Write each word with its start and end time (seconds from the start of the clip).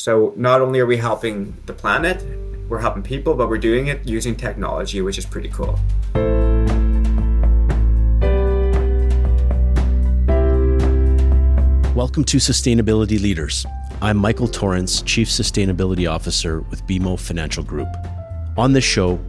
So 0.00 0.32
not 0.34 0.62
only 0.62 0.80
are 0.80 0.86
we 0.86 0.96
helping 0.96 1.54
the 1.66 1.74
planet, 1.74 2.24
we're 2.70 2.78
helping 2.78 3.02
people, 3.02 3.34
but 3.34 3.50
we're 3.50 3.58
doing 3.58 3.88
it 3.88 4.06
using 4.06 4.34
technology, 4.34 5.02
which 5.02 5.18
is 5.18 5.26
pretty 5.26 5.50
cool. 5.50 5.78
Welcome 11.94 12.24
to 12.24 12.38
Sustainability 12.38 13.20
Leaders. 13.20 13.66
I'm 14.00 14.16
Michael 14.16 14.48
Torrance, 14.48 15.02
Chief 15.02 15.28
Sustainability 15.28 16.10
Officer 16.10 16.62
with 16.70 16.82
BMO 16.86 17.20
Financial 17.20 17.62
Group. 17.62 17.88
On 18.56 18.72
this 18.72 18.84
show, 18.84 19.20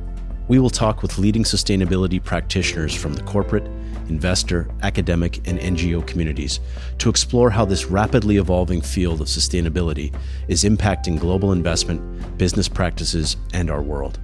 we 0.47 0.57
will 0.57 0.69
talk 0.69 1.01
with 1.01 1.17
leading 1.17 1.43
sustainability 1.43 2.23
practitioners 2.23 2.95
from 2.95 3.15
the 3.15 3.23
corporate, 3.23 3.67
investor, 4.11 4.67
academic, 4.83 5.37
and 5.47 5.57
NGO 5.57 6.05
communities 6.05 6.59
to 6.97 7.09
explore 7.09 7.49
how 7.49 7.65
this 7.65 7.85
rapidly 7.85 8.37
evolving 8.37 8.81
field 8.81 9.21
of 9.21 9.27
sustainability 9.27 10.13
is 10.47 10.63
impacting 10.63 11.19
global 11.19 11.53
investment, 11.53 12.37
business 12.37 12.67
practices, 12.67 13.37
and 13.53 13.71
our 13.71 13.81
world. 13.81 14.19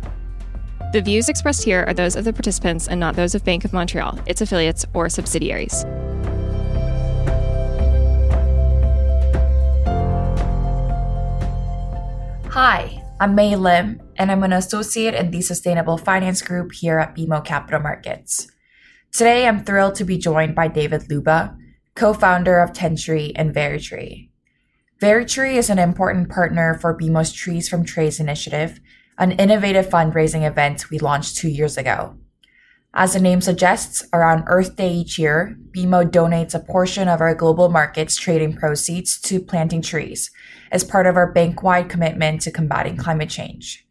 The 0.93 1.01
views 1.01 1.29
expressed 1.29 1.63
here 1.63 1.85
are 1.87 1.93
those 1.93 2.15
of 2.15 2.25
the 2.25 2.33
participants 2.33 2.87
and 2.87 2.99
not 2.99 3.15
those 3.15 3.35
of 3.35 3.43
Bank 3.43 3.65
of 3.65 3.73
Montreal, 3.73 4.19
its 4.25 4.41
affiliates, 4.41 4.85
or 4.93 5.09
subsidiaries. 5.09 5.83
Hi, 12.51 13.03
I'm 13.19 13.35
May 13.35 13.55
Lim, 13.55 14.01
and 14.17 14.31
I'm 14.31 14.43
an 14.43 14.53
associate 14.53 15.13
in 15.13 15.31
the 15.31 15.41
Sustainable 15.41 15.97
Finance 15.97 16.41
Group 16.41 16.71
here 16.71 16.99
at 16.99 17.15
BMO 17.15 17.43
Capital 17.43 17.79
Markets. 17.79 18.47
Today, 19.11 19.47
I'm 19.47 19.63
thrilled 19.63 19.95
to 19.95 20.03
be 20.03 20.17
joined 20.17 20.53
by 20.53 20.67
David 20.67 21.09
Luba, 21.09 21.57
co-founder 21.95 22.59
of 22.59 22.71
Tentree 22.71 23.31
and 23.35 23.53
Veritree. 23.53 24.29
Veritree 25.01 25.55
is 25.55 25.69
an 25.69 25.79
important 25.79 26.29
partner 26.29 26.77
for 26.79 26.97
BMO's 26.97 27.31
Trees 27.31 27.67
from 27.67 27.83
Trades 27.83 28.19
initiative, 28.19 28.79
an 29.17 29.31
innovative 29.31 29.87
fundraising 29.87 30.47
event 30.47 30.91
we 30.91 30.99
launched 30.99 31.37
two 31.37 31.49
years 31.49 31.77
ago. 31.77 32.17
As 32.93 33.13
the 33.13 33.19
name 33.19 33.41
suggests, 33.41 34.03
around 34.13 34.43
Earth 34.47 34.75
Day 34.75 34.93
each 34.93 35.17
year, 35.17 35.57
BMO 35.71 36.09
donates 36.09 36.53
a 36.53 36.59
portion 36.59 37.07
of 37.07 37.21
our 37.21 37.33
global 37.33 37.69
markets 37.69 38.17
trading 38.17 38.55
proceeds 38.55 39.19
to 39.21 39.39
planting 39.39 39.81
trees 39.81 40.31
as 40.71 40.83
part 40.83 41.07
of 41.07 41.15
our 41.15 41.31
bank-wide 41.31 41.89
commitment 41.89 42.41
to 42.41 42.51
combating 42.51 42.97
climate 42.97 43.29
change. 43.29 43.85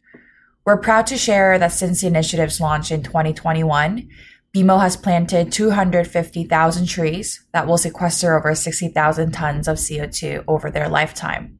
We're 0.65 0.77
proud 0.77 1.07
to 1.07 1.17
share 1.17 1.57
that 1.57 1.71
since 1.71 2.01
the 2.01 2.07
initiative's 2.07 2.59
launch 2.59 2.91
in 2.91 3.01
2021, 3.01 4.09
BMO 4.55 4.81
has 4.81 4.97
planted 4.97 5.51
250,000 5.51 6.85
trees 6.87 7.45
that 7.51 7.67
will 7.67 7.77
sequester 7.77 8.37
over 8.37 8.55
60,000 8.55 9.31
tons 9.31 9.67
of 9.67 9.77
CO2 9.77 10.43
over 10.47 10.71
their 10.71 10.89
lifetime. 10.89 11.59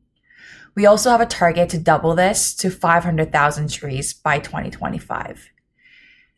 We 0.76 0.86
also 0.86 1.10
have 1.10 1.22
a 1.22 1.26
target 1.26 1.70
to 1.70 1.80
double 1.80 2.16
this 2.16 2.56
to 2.56 2.70
500,000 2.70 3.72
trees 3.72 4.14
by 4.14 4.40
2025. 4.40 5.50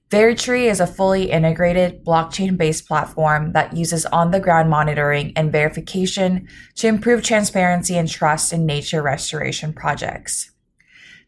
Veritree 0.10 0.72
is 0.72 0.80
a 0.80 0.88
fully 0.88 1.30
integrated 1.30 2.04
blockchain-based 2.04 2.88
platform 2.88 3.52
that 3.52 3.78
uses 3.78 4.08
on-the-ground 4.08 4.68
monitoring 4.68 5.34
and 5.36 5.52
verification 5.52 6.48
to 6.76 6.88
improve 6.88 7.22
transparency 7.22 7.96
and 7.96 8.10
trust 8.10 8.52
in 8.52 8.66
nature 8.66 9.04
restoration 9.04 9.72
projects. 9.72 10.50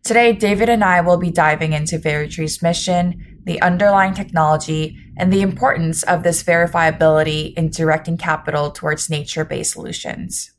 Today, 0.03 0.33
David 0.33 0.67
and 0.67 0.83
I 0.83 1.01
will 1.01 1.17
be 1.17 1.29
diving 1.29 1.73
into 1.73 1.99
Veritree's 1.99 2.63
mission, 2.63 3.30
the 3.43 3.61
underlying 3.61 4.13
technology, 4.13 4.97
and 5.17 5.31
the 5.31 5.41
importance 5.41 6.03
of 6.03 6.23
this 6.23 6.43
verifiability 6.43 7.53
in 7.55 7.69
directing 7.69 8.17
capital 8.17 8.71
towards 8.71 9.09
nature-based 9.09 9.73
solutions. 9.73 10.51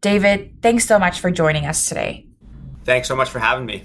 David, 0.00 0.62
thanks 0.62 0.86
so 0.86 0.98
much 0.98 1.20
for 1.20 1.30
joining 1.30 1.66
us 1.66 1.88
today. 1.88 2.26
Thanks 2.84 3.08
so 3.08 3.16
much 3.16 3.30
for 3.30 3.38
having 3.38 3.66
me. 3.66 3.84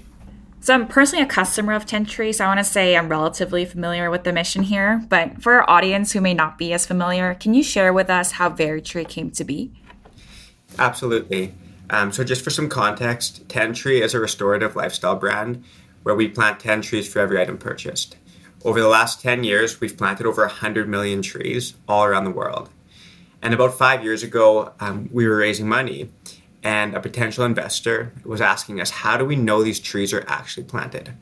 So 0.60 0.72
I'm 0.72 0.88
personally 0.88 1.22
a 1.22 1.26
customer 1.26 1.74
of 1.74 1.84
Tentree, 1.84 2.34
so 2.34 2.44
I 2.44 2.48
want 2.48 2.60
to 2.60 2.64
say 2.64 2.96
I'm 2.96 3.10
relatively 3.10 3.66
familiar 3.66 4.10
with 4.10 4.24
the 4.24 4.32
mission 4.32 4.62
here. 4.62 5.04
But 5.10 5.42
for 5.42 5.54
our 5.54 5.68
audience 5.68 6.12
who 6.12 6.22
may 6.22 6.32
not 6.32 6.56
be 6.56 6.72
as 6.72 6.86
familiar, 6.86 7.34
can 7.34 7.52
you 7.52 7.62
share 7.62 7.92
with 7.92 8.08
us 8.08 8.32
how 8.32 8.48
Veritree 8.48 9.06
came 9.06 9.30
to 9.32 9.44
be? 9.44 9.72
Absolutely. 10.78 11.52
Um, 11.90 12.12
so 12.12 12.24
just 12.24 12.42
for 12.42 12.48
some 12.48 12.70
context, 12.70 13.46
Tentree 13.46 14.00
is 14.00 14.14
a 14.14 14.20
restorative 14.20 14.74
lifestyle 14.74 15.16
brand 15.16 15.62
where 16.04 16.14
we 16.14 16.28
plant 16.28 16.60
10 16.60 16.82
trees 16.82 17.12
for 17.12 17.18
every 17.18 17.40
item 17.40 17.58
purchased. 17.58 18.16
Over 18.64 18.80
the 18.80 18.88
last 18.88 19.20
10 19.20 19.42
years, 19.42 19.80
we've 19.80 19.96
planted 19.96 20.26
over 20.26 20.42
100 20.42 20.88
million 20.88 21.20
trees 21.20 21.74
all 21.88 22.04
around 22.04 22.24
the 22.24 22.30
world. 22.30 22.70
And 23.42 23.52
about 23.52 23.76
five 23.76 24.04
years 24.04 24.22
ago, 24.22 24.72
um, 24.80 25.10
we 25.12 25.26
were 25.26 25.36
raising 25.36 25.68
money, 25.68 26.10
and 26.62 26.94
a 26.94 27.00
potential 27.00 27.44
investor 27.44 28.12
was 28.24 28.40
asking 28.40 28.80
us, 28.80 28.90
How 28.90 29.18
do 29.18 29.24
we 29.24 29.36
know 29.36 29.62
these 29.62 29.80
trees 29.80 30.14
are 30.14 30.24
actually 30.28 30.64
planted? 30.64 31.14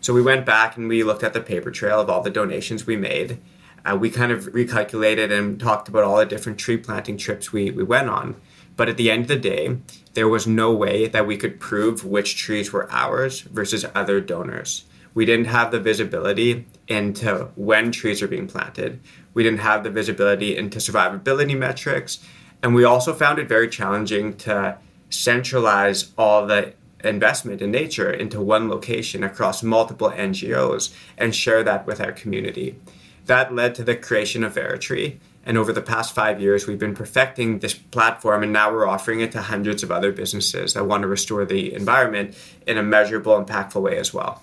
So 0.00 0.12
we 0.12 0.22
went 0.22 0.44
back 0.44 0.76
and 0.76 0.88
we 0.88 1.04
looked 1.04 1.22
at 1.22 1.32
the 1.32 1.40
paper 1.40 1.70
trail 1.70 2.00
of 2.00 2.10
all 2.10 2.22
the 2.22 2.30
donations 2.30 2.86
we 2.86 2.96
made. 2.96 3.38
Uh, 3.84 3.96
we 3.96 4.10
kind 4.10 4.32
of 4.32 4.46
recalculated 4.52 5.30
and 5.30 5.60
talked 5.60 5.88
about 5.88 6.04
all 6.04 6.16
the 6.16 6.26
different 6.26 6.58
tree 6.58 6.76
planting 6.76 7.16
trips 7.16 7.52
we, 7.52 7.70
we 7.70 7.84
went 7.84 8.08
on. 8.08 8.34
But 8.76 8.88
at 8.88 8.96
the 8.96 9.10
end 9.10 9.22
of 9.22 9.28
the 9.28 9.36
day, 9.36 9.78
there 10.14 10.28
was 10.28 10.46
no 10.46 10.72
way 10.72 11.06
that 11.06 11.26
we 11.26 11.36
could 11.36 11.60
prove 11.60 12.04
which 12.04 12.36
trees 12.36 12.72
were 12.72 12.90
ours 12.90 13.40
versus 13.40 13.84
other 13.94 14.20
donors. 14.20 14.84
We 15.14 15.24
didn't 15.24 15.46
have 15.46 15.70
the 15.70 15.80
visibility 15.80 16.66
into 16.88 17.50
when 17.54 17.92
trees 17.92 18.20
are 18.20 18.28
being 18.28 18.48
planted. 18.48 19.00
We 19.32 19.44
didn't 19.44 19.60
have 19.60 19.84
the 19.84 19.90
visibility 19.90 20.56
into 20.56 20.78
survivability 20.78 21.56
metrics. 21.56 22.18
And 22.62 22.74
we 22.74 22.84
also 22.84 23.12
found 23.12 23.38
it 23.38 23.48
very 23.48 23.68
challenging 23.68 24.36
to 24.38 24.78
centralize 25.10 26.12
all 26.18 26.46
the 26.46 26.74
investment 27.04 27.60
in 27.62 27.70
nature 27.70 28.10
into 28.10 28.40
one 28.40 28.68
location 28.68 29.22
across 29.22 29.62
multiple 29.62 30.10
NGOs 30.10 30.92
and 31.16 31.34
share 31.34 31.62
that 31.62 31.86
with 31.86 32.00
our 32.00 32.12
community. 32.12 32.80
That 33.26 33.54
led 33.54 33.74
to 33.76 33.84
the 33.84 33.96
creation 33.96 34.42
of 34.42 34.54
Veritree, 34.54 35.18
and 35.46 35.58
over 35.58 35.72
the 35.72 35.82
past 35.82 36.14
five 36.14 36.40
years, 36.40 36.66
we've 36.66 36.78
been 36.78 36.94
perfecting 36.94 37.58
this 37.58 37.74
platform, 37.74 38.42
and 38.42 38.52
now 38.52 38.72
we're 38.72 38.86
offering 38.86 39.20
it 39.20 39.32
to 39.32 39.42
hundreds 39.42 39.82
of 39.82 39.90
other 39.90 40.12
businesses 40.12 40.74
that 40.74 40.86
want 40.86 41.02
to 41.02 41.08
restore 41.08 41.44
the 41.44 41.74
environment 41.74 42.36
in 42.66 42.78
a 42.78 42.82
measurable, 42.82 43.42
impactful 43.42 43.80
way 43.80 43.98
as 43.98 44.14
well. 44.14 44.42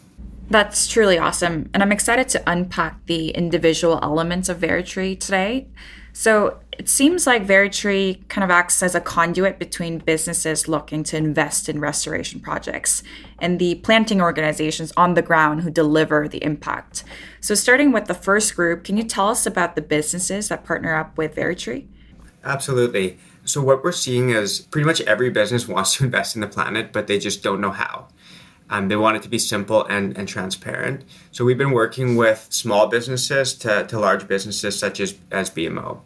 That's 0.49 0.87
truly 0.87 1.17
awesome. 1.17 1.69
And 1.73 1.81
I'm 1.81 1.91
excited 1.93 2.27
to 2.29 2.43
unpack 2.45 3.05
the 3.05 3.29
individual 3.29 3.99
elements 4.03 4.49
of 4.49 4.59
Veritree 4.59 5.17
today. 5.17 5.67
So 6.13 6.59
it 6.77 6.87
seems 6.87 7.27
like 7.27 7.45
Veritree 7.45 8.27
kind 8.29 8.43
of 8.43 8.49
acts 8.49 8.81
as 8.81 8.95
a 8.95 9.01
conduit 9.01 9.59
between 9.59 9.99
businesses 9.99 10.67
looking 10.67 11.03
to 11.03 11.17
invest 11.17 11.67
in 11.67 11.79
restoration 11.79 12.39
projects 12.39 13.03
and 13.39 13.59
the 13.59 13.75
planting 13.75 14.21
organizations 14.21 14.93
on 14.95 15.13
the 15.13 15.21
ground 15.21 15.61
who 15.61 15.69
deliver 15.69 16.27
the 16.27 16.43
impact. 16.43 17.03
So, 17.39 17.55
starting 17.55 17.91
with 17.91 18.05
the 18.05 18.13
first 18.13 18.55
group, 18.55 18.83
can 18.83 18.97
you 18.97 19.03
tell 19.03 19.27
us 19.27 19.45
about 19.45 19.75
the 19.75 19.81
businesses 19.81 20.47
that 20.47 20.63
partner 20.63 20.95
up 20.95 21.17
with 21.17 21.35
Veritree? 21.35 21.87
Absolutely. 22.43 23.19
So, 23.43 23.61
what 23.61 23.83
we're 23.83 23.91
seeing 23.91 24.29
is 24.29 24.61
pretty 24.61 24.85
much 24.85 25.01
every 25.01 25.29
business 25.29 25.67
wants 25.67 25.95
to 25.97 26.05
invest 26.05 26.35
in 26.35 26.41
the 26.41 26.47
planet, 26.47 26.93
but 26.93 27.07
they 27.07 27.19
just 27.19 27.43
don't 27.43 27.59
know 27.59 27.71
how. 27.71 28.07
Um, 28.71 28.87
they 28.87 28.95
want 28.95 29.17
it 29.17 29.23
to 29.23 29.29
be 29.29 29.37
simple 29.37 29.83
and, 29.87 30.17
and 30.17 30.29
transparent. 30.29 31.03
So 31.31 31.43
we've 31.43 31.57
been 31.57 31.71
working 31.71 32.15
with 32.15 32.47
small 32.49 32.87
businesses 32.87 33.53
to, 33.55 33.85
to 33.87 33.99
large 33.99 34.29
businesses 34.29 34.79
such 34.79 35.01
as, 35.01 35.15
as 35.29 35.49
BMO. 35.49 35.99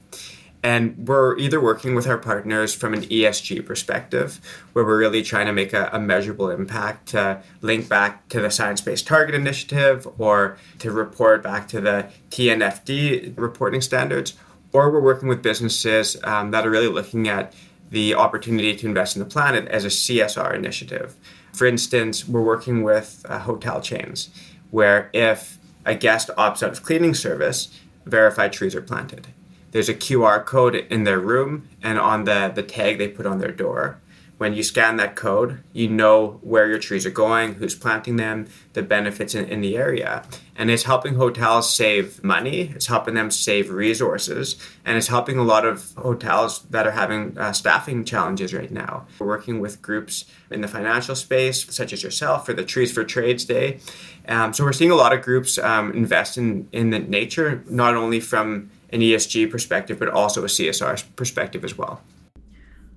And 0.66 1.08
we're 1.08 1.38
either 1.38 1.62
working 1.62 1.94
with 1.94 2.08
our 2.08 2.18
partners 2.18 2.74
from 2.74 2.96
an 2.96 3.04
ESG 3.04 3.64
perspective, 3.68 4.40
where 4.74 4.84
we're 4.84 4.98
really 4.98 5.22
trying 5.22 5.46
to 5.46 5.54
make 5.54 5.74
a, 5.74 5.92
a 5.94 6.00
measurable 6.00 6.50
impact 6.50 7.10
to 7.10 7.44
link 7.62 7.88
back 7.88 8.28
to 8.30 8.42
the 8.42 8.50
Science 8.50 8.82
Based 8.82 9.06
Target 9.06 9.36
Initiative 9.36 10.08
or 10.18 10.58
to 10.80 10.90
report 10.90 11.44
back 11.44 11.68
to 11.68 11.80
the 11.80 12.08
TNFD 12.32 13.38
reporting 13.38 13.80
standards, 13.80 14.34
or 14.74 14.90
we're 14.90 15.02
working 15.02 15.30
with 15.30 15.44
businesses 15.44 16.18
um, 16.24 16.50
that 16.50 16.66
are 16.66 16.72
really 16.72 16.88
looking 16.88 17.28
at 17.28 17.54
the 17.92 18.16
opportunity 18.16 18.76
to 18.76 18.88
invest 18.88 19.16
in 19.16 19.20
the 19.20 19.30
planet 19.30 19.68
as 19.68 19.86
a 19.86 19.90
CSR 19.90 20.56
initiative. 20.56 21.16
For 21.54 21.68
instance, 21.68 22.28
we're 22.28 22.42
working 22.42 22.82
with 22.82 23.24
uh, 23.30 23.38
hotel 23.38 23.82
chains 23.82 24.32
where 24.72 25.12
if 25.14 25.60
a 25.86 25.94
guest 25.94 26.32
opts 26.40 26.64
out 26.64 26.72
of 26.72 26.82
cleaning 26.82 27.14
service, 27.14 27.70
verified 28.08 28.52
trees 28.52 28.74
are 28.74 28.82
planted. 28.82 29.28
There's 29.76 29.90
a 29.90 29.94
QR 29.94 30.46
code 30.46 30.74
in 30.74 31.04
their 31.04 31.20
room 31.20 31.68
and 31.84 32.00
on 32.00 32.24
the, 32.24 32.50
the 32.56 32.64
tag 32.64 32.98
they 32.98 33.10
put 33.10 33.26
on 33.26 33.40
their 33.40 33.52
door 33.52 34.00
when 34.38 34.54
you 34.54 34.64
scan 34.64 34.98
that 34.98 35.16
code, 35.16 35.64
you 35.72 35.88
know 35.88 36.40
where 36.42 36.68
your 36.68 36.78
trees 36.78 37.06
are 37.06 37.12
going, 37.12 37.54
who's 37.54 37.74
planting 37.74 38.18
them, 38.18 38.48
the 38.74 38.84
benefits 38.84 39.34
in, 39.34 39.46
in, 39.46 39.62
the 39.62 39.78
area. 39.78 40.26
And 40.58 40.70
it's 40.70 40.84
helping 40.84 41.16
hotels 41.16 41.74
save 41.74 42.22
money, 42.22 42.72
it's 42.76 42.88
helping 42.88 43.14
them 43.14 43.32
save 43.32 43.70
resources, 43.70 44.58
and 44.84 44.98
it's 44.98 45.08
helping 45.08 45.38
a 45.38 45.44
lot 45.44 45.66
of 45.66 45.94
hotels 45.98 46.64
that 46.64 46.86
are 46.86 46.92
having 46.92 47.38
uh, 47.38 47.54
staffing 47.54 48.04
challenges 48.04 48.54
right 48.54 48.72
now. 48.72 49.08
We're 49.20 49.28
working 49.28 49.62
with 49.62 49.82
groups 49.82 50.26
in 50.52 50.60
the 50.60 50.68
financial 50.68 51.16
space, 51.16 51.74
such 51.74 51.94
as 51.94 52.04
yourself, 52.04 52.46
for 52.46 52.54
the 52.54 52.66
Trees 52.66 52.92
for 52.92 53.06
Trades 53.06 53.46
Day. 53.46 53.80
Um, 54.28 54.54
so 54.54 54.66
we're 54.66 54.74
seeing 54.74 54.92
a 54.92 54.96
lot 54.96 55.14
of 55.14 55.22
groups 55.22 55.58
um, 55.58 55.94
invest 55.94 56.38
in, 56.38 56.68
in 56.74 56.90
the 56.90 57.00
nature, 57.00 57.64
not 57.70 57.96
only 57.96 58.20
from 58.20 58.70
an 58.92 59.02
ESG 59.02 59.50
perspective, 59.50 60.00
but 60.00 60.10
also 60.10 60.44
a 60.44 60.48
CSR 60.48 61.04
perspective 61.16 61.64
as 61.64 61.78
well. 61.78 62.02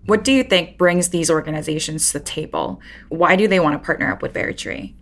What 0.07 0.25
do 0.25 0.33
you 0.33 0.43
think 0.43 0.79
brings 0.79 1.11
these 1.11 1.31
organizations 1.31 2.11
to 2.13 2.19
the 2.19 2.25
table? 2.25 2.81
Why 3.11 3.37
do 3.37 3.47
they 3.47 3.61
want 3.61 3.75
to 3.75 3.85
partner 3.85 4.11
up 4.11 4.23
with 4.23 4.33
Veritree? 4.33 4.95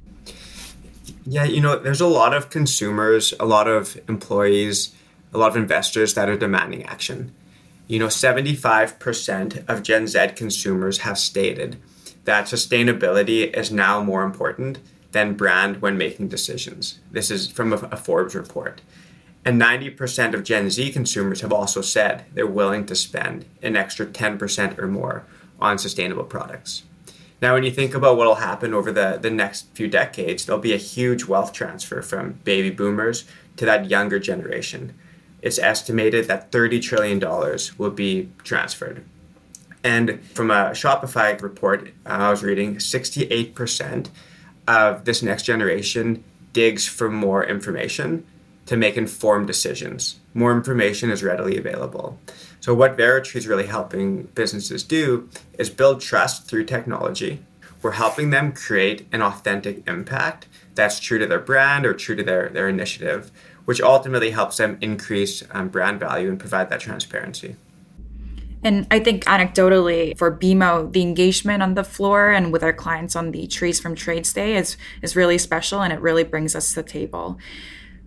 Yeah, 1.25 1.45
you 1.45 1.61
know, 1.61 1.79
there's 1.79 2.01
a 2.01 2.07
lot 2.07 2.35
of 2.35 2.51
consumers, 2.51 3.33
a 3.39 3.45
lot 3.45 3.69
of 3.69 3.97
employees, 4.09 4.95
a 5.33 5.39
lot 5.39 5.51
of 5.51 5.57
investors 5.57 6.15
that 6.15 6.29
are 6.29 6.37
demanding 6.37 6.85
action. 6.85 7.33
You 7.89 8.01
know, 8.01 8.07
75% 8.07 9.69
of 9.69 9.83
Gen 9.83 10.07
Z 10.07 10.29
consumers 10.35 10.99
have 10.99 11.19
stated 11.19 11.77
that 12.25 12.47
sustainability 12.47 13.57
is 13.57 13.71
now 13.71 14.03
more 14.03 14.25
important 14.25 14.79
than 15.13 15.35
brand 15.35 15.81
when 15.81 15.97
making 15.97 16.29
decisions. 16.29 16.99
This 17.11 17.31
is 17.31 17.49
from 17.49 17.73
a, 17.73 17.77
a 17.77 17.97
Forbes 17.97 18.35
report. 18.35 18.81
And 19.47 19.63
90% 19.63 20.35
of 20.35 20.43
Gen 20.43 20.69
Z 20.71 20.91
consumers 20.91 21.41
have 21.41 21.53
also 21.53 21.81
said 21.81 22.25
they're 22.35 22.49
willing 22.49 22.85
to 22.87 22.97
spend 22.97 23.45
an 23.63 23.77
extra 23.77 24.05
10% 24.05 24.77
or 24.77 24.89
more 24.89 25.25
on 25.61 25.79
sustainable 25.79 26.25
products. 26.25 26.83
Now, 27.41 27.55
when 27.55 27.63
you 27.63 27.71
think 27.71 27.95
about 27.95 28.17
what 28.17 28.27
will 28.27 28.35
happen 28.37 28.75
over 28.75 28.91
the, 28.91 29.21
the 29.23 29.31
next 29.31 29.69
few 29.73 29.87
decades, 29.87 30.45
there'll 30.45 30.61
be 30.61 30.73
a 30.73 30.79
huge 30.79 31.27
wealth 31.27 31.53
transfer 31.53 32.03
from 32.03 32.41
baby 32.43 32.71
boomers 32.71 33.25
to 33.57 33.65
that 33.67 33.89
younger 33.89 34.19
generation. 34.19 34.95
It's 35.43 35.61
estimated 35.61 36.27
that 36.27 36.51
$30 36.51 36.83
trillion 36.83 37.21
will 37.79 37.93
be 37.93 38.31
transferred. 38.43 39.05
And 39.85 40.21
from 40.25 40.51
a 40.51 40.71
Shopify 40.71 41.41
report 41.41 41.93
uh, 42.05 42.09
I 42.09 42.31
was 42.31 42.43
reading, 42.43 42.77
68% 42.77 44.09
of 44.67 45.05
this 45.05 45.23
next 45.23 45.45
generation 45.45 46.25
digs 46.53 46.89
for 46.89 47.09
more 47.09 47.45
information 47.45 48.27
to 48.67 48.77
make 48.77 48.97
informed 48.97 49.47
decisions. 49.47 50.21
More 50.35 50.53
information 50.53 51.11
is 51.11 51.23
readily 51.23 51.57
available. 51.57 52.19
So, 52.61 52.75
what 52.75 52.97
Veritree 52.97 53.37
is 53.37 53.47
really 53.47 53.67
helping 53.67 54.25
businesses 54.35 54.83
do 54.83 55.29
is 55.59 55.71
build 55.71 56.01
trust 56.01 56.49
through 56.49 56.65
technology. 56.65 57.45
We're 57.83 57.93
helping 57.93 58.31
them 58.31 58.53
create 58.53 59.07
an 59.13 59.23
authentic 59.23 59.87
impact 59.87 60.49
that's 60.75 60.99
true 60.99 61.19
to 61.19 61.27
their 61.27 61.39
brand 61.39 61.87
or 61.87 61.95
true 61.95 62.17
to 62.17 62.23
their, 62.23 62.49
their 62.49 62.69
initiative, 62.69 63.31
which 63.65 63.81
ultimately 63.81 64.31
helps 64.31 64.57
them 64.57 64.79
increase 64.81 65.43
um, 65.53 65.69
brand 65.69 66.01
value 66.01 66.29
and 66.29 66.39
provide 66.39 66.69
that 66.71 66.81
transparency. 66.81 67.57
And 68.63 68.87
I 68.91 68.99
think 68.99 69.25
anecdotally 69.25 70.19
for 70.19 70.37
BMO, 70.37 70.93
the 70.93 71.03
engagement 71.03 71.63
on 71.63 71.75
the 71.75 71.85
floor 71.85 72.31
and 72.31 72.53
with 72.53 72.65
our 72.65 72.73
clients 72.73 73.15
on 73.15 73.31
the 73.31 73.47
Trees 73.47 73.79
from 73.79 73.95
Trades 73.95 74.33
Day 74.33 74.57
is, 74.57 74.77
is 75.03 75.15
really 75.15 75.39
special 75.39 75.83
and 75.83 75.93
it 75.93 76.01
really 76.01 76.25
brings 76.25 76.57
us 76.57 76.71
to 76.71 76.83
the 76.83 76.89
table. 76.89 77.39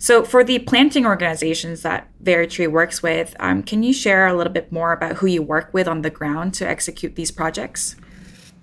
So, 0.01 0.23
for 0.23 0.45
the 0.45 0.59
planting 0.59 1.05
organizations 1.05 1.81
that 1.81 2.07
Veritree 2.23 2.71
works 2.71 3.03
with, 3.03 3.35
um, 3.37 3.61
can 3.61 3.83
you 3.83 3.91
share 3.91 4.27
a 4.27 4.33
little 4.33 4.53
bit 4.53 4.71
more 4.71 4.93
about 4.93 5.17
who 5.17 5.27
you 5.27 5.41
work 5.41 5.73
with 5.73 5.89
on 5.89 6.03
the 6.03 6.09
ground 6.09 6.53
to 6.55 6.67
execute 6.67 7.17
these 7.17 7.31
projects? 7.31 7.97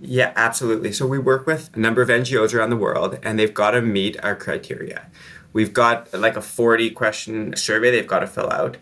Yeah, 0.01 0.33
absolutely. 0.35 0.93
So, 0.93 1.07
we 1.07 1.19
work 1.19 1.47
with 1.47 1.69
a 1.77 1.79
number 1.79 2.01
of 2.01 2.09
NGOs 2.09 2.55
around 2.55 2.71
the 2.71 2.77
world, 2.77 3.19
and 3.23 3.39
they've 3.39 3.53
got 3.53 3.73
to 3.73 3.83
meet 3.83 4.17
our 4.25 4.35
criteria. 4.35 5.09
We've 5.53 5.75
got 5.75 6.13
like 6.15 6.37
a 6.37 6.43
40 6.43 6.91
question 6.91 7.55
survey 7.55 7.91
they've 7.91 8.07
got 8.07 8.21
to 8.21 8.27
fill 8.27 8.51
out. 8.51 8.79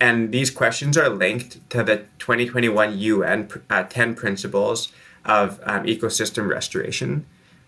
And 0.00 0.32
these 0.32 0.50
questions 0.50 0.98
are 0.98 1.08
linked 1.08 1.58
to 1.70 1.84
the 1.84 2.04
2021 2.18 2.98
UN 2.98 3.48
uh, 3.70 3.84
10 3.84 4.16
principles 4.16 4.92
of 5.24 5.60
um, 5.62 5.84
ecosystem 5.84 6.48
restoration. 6.48 7.24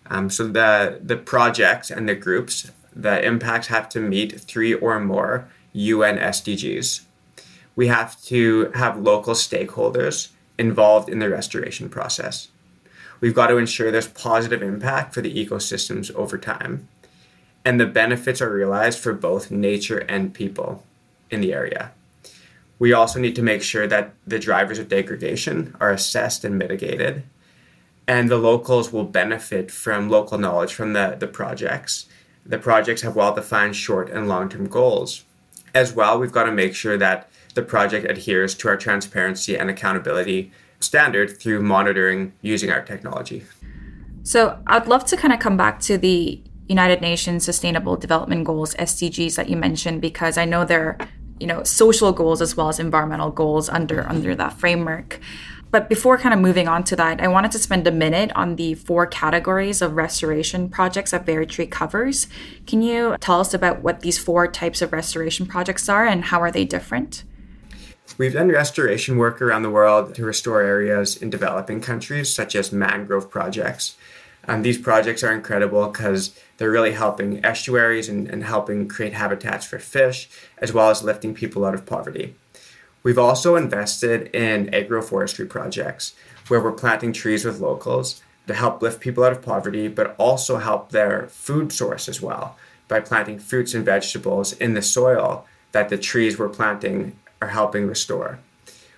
Um, 0.09 0.29
so 0.29 0.47
the, 0.47 0.99
the 1.01 1.17
projects 1.17 1.89
and 1.89 2.07
the 2.07 2.15
groups 2.15 2.71
the 2.97 3.23
impacts 3.23 3.67
have 3.67 3.87
to 3.89 3.99
meet 3.99 4.39
three 4.41 4.73
or 4.73 4.99
more 4.99 5.47
UN 5.73 6.17
SDGs. 6.17 7.01
We 7.75 7.87
have 7.87 8.19
to 8.23 8.71
have 8.73 8.97
local 8.97 9.35
stakeholders 9.35 10.29
involved 10.57 11.09
in 11.09 11.19
the 11.19 11.29
restoration 11.29 11.89
process. 11.89 12.47
We've 13.21 13.35
got 13.35 13.47
to 13.47 13.57
ensure 13.57 13.91
there's 13.91 14.07
positive 14.07 14.63
impact 14.63 15.13
for 15.13 15.21
the 15.21 15.45
ecosystems 15.45 16.13
over 16.15 16.37
time. 16.37 16.87
And 17.63 17.79
the 17.79 17.85
benefits 17.85 18.41
are 18.41 18.51
realized 18.51 18.99
for 18.99 19.13
both 19.13 19.51
nature 19.51 19.99
and 19.99 20.33
people 20.33 20.83
in 21.29 21.41
the 21.41 21.53
area. 21.53 21.91
We 22.79 22.93
also 22.93 23.19
need 23.19 23.35
to 23.35 23.41
make 23.43 23.61
sure 23.61 23.87
that 23.87 24.13
the 24.25 24.39
drivers 24.39 24.79
of 24.79 24.87
degradation 24.87 25.75
are 25.79 25.91
assessed 25.91 26.45
and 26.45 26.57
mitigated. 26.57 27.23
And 28.07 28.29
the 28.29 28.37
locals 28.37 28.93
will 28.93 29.03
benefit 29.03 29.69
from 29.69 30.09
local 30.09 30.37
knowledge 30.37 30.73
from 30.73 30.93
the, 30.93 31.17
the 31.19 31.27
projects 31.27 32.07
the 32.47 32.57
projects 32.57 33.01
have 33.01 33.15
well 33.15 33.33
defined 33.33 33.75
short 33.75 34.09
and 34.09 34.27
long 34.27 34.49
term 34.49 34.67
goals. 34.67 35.23
As 35.75 35.93
well, 35.93 36.19
we've 36.19 36.31
got 36.31 36.45
to 36.45 36.51
make 36.51 36.73
sure 36.73 36.97
that 36.97 37.29
the 37.53 37.61
project 37.61 38.09
adheres 38.09 38.55
to 38.55 38.67
our 38.67 38.77
transparency 38.77 39.57
and 39.57 39.69
accountability 39.69 40.51
standard 40.79 41.39
through 41.39 41.61
monitoring 41.61 42.33
using 42.41 42.69
our 42.69 42.81
technology. 42.81 43.43
So, 44.23 44.59
I'd 44.67 44.87
love 44.87 45.05
to 45.05 45.17
kind 45.17 45.33
of 45.33 45.39
come 45.39 45.57
back 45.57 45.79
to 45.81 45.97
the 45.97 46.41
United 46.67 47.01
Nations 47.01 47.45
Sustainable 47.45 47.95
Development 47.95 48.43
Goals 48.43 48.73
SDGs 48.75 49.35
that 49.35 49.49
you 49.49 49.55
mentioned 49.55 50.01
because 50.01 50.37
I 50.37 50.45
know 50.45 50.65
they're 50.65 50.97
you 51.39 51.47
know 51.47 51.63
social 51.63 52.11
goals 52.11 52.41
as 52.41 52.57
well 52.57 52.69
as 52.69 52.79
environmental 52.79 53.31
goals 53.31 53.69
under 53.69 54.07
under 54.09 54.35
that 54.35 54.53
framework. 54.53 55.19
But 55.77 55.89
before 55.89 56.17
kind 56.17 56.33
of 56.33 56.39
moving 56.39 56.67
on 56.67 56.83
to 56.85 56.95
that, 56.95 57.21
I 57.21 57.27
wanted 57.27 57.51
to 57.51 57.59
spend 57.59 57.85
a 57.85 57.91
minute 57.91 58.31
on 58.33 58.55
the 58.55 58.73
four 58.73 59.05
categories 59.05 59.79
of 59.79 59.93
restoration 59.95 60.69
projects 60.69 61.11
that 61.11 61.23
Veritree 61.23 61.69
covers. 61.69 62.25
Can 62.65 62.81
you 62.81 63.15
tell 63.19 63.39
us 63.39 63.53
about 63.53 63.83
what 63.83 63.99
these 63.99 64.17
four 64.17 64.47
types 64.47 64.81
of 64.81 64.91
restoration 64.91 65.45
projects 65.45 65.87
are 65.87 66.07
and 66.07 66.23
how 66.23 66.41
are 66.41 66.49
they 66.49 66.65
different? 66.65 67.25
We've 68.17 68.33
done 68.33 68.47
restoration 68.47 69.17
work 69.17 69.39
around 69.39 69.61
the 69.61 69.69
world 69.69 70.15
to 70.15 70.25
restore 70.25 70.63
areas 70.63 71.15
in 71.15 71.29
developing 71.29 71.79
countries, 71.79 72.33
such 72.33 72.55
as 72.55 72.71
mangrove 72.71 73.29
projects. 73.29 73.97
Um, 74.47 74.63
these 74.63 74.79
projects 74.79 75.23
are 75.23 75.31
incredible 75.31 75.87
because 75.89 76.35
they're 76.57 76.71
really 76.71 76.93
helping 76.93 77.45
estuaries 77.45 78.09
and, 78.09 78.27
and 78.27 78.43
helping 78.43 78.87
create 78.87 79.13
habitats 79.13 79.67
for 79.67 79.77
fish, 79.77 80.27
as 80.57 80.73
well 80.73 80.89
as 80.89 81.03
lifting 81.03 81.35
people 81.35 81.65
out 81.65 81.75
of 81.75 81.85
poverty. 81.85 82.33
We've 83.03 83.17
also 83.17 83.55
invested 83.55 84.35
in 84.35 84.67
agroforestry 84.67 85.49
projects 85.49 86.13
where 86.47 86.61
we're 86.61 86.71
planting 86.71 87.13
trees 87.13 87.45
with 87.45 87.59
locals 87.59 88.21
to 88.47 88.53
help 88.53 88.81
lift 88.81 88.99
people 88.99 89.23
out 89.23 89.31
of 89.31 89.41
poverty, 89.41 89.87
but 89.87 90.15
also 90.17 90.57
help 90.57 90.91
their 90.91 91.27
food 91.27 91.71
source 91.71 92.07
as 92.09 92.21
well 92.21 92.57
by 92.87 92.99
planting 92.99 93.39
fruits 93.39 93.73
and 93.73 93.85
vegetables 93.85 94.53
in 94.53 94.73
the 94.73 94.81
soil 94.81 95.45
that 95.73 95.89
the 95.89 95.97
trees 95.97 96.39
we're 96.39 96.49
planting 96.49 97.17
are 97.41 97.49
helping 97.49 97.87
restore. 97.87 98.39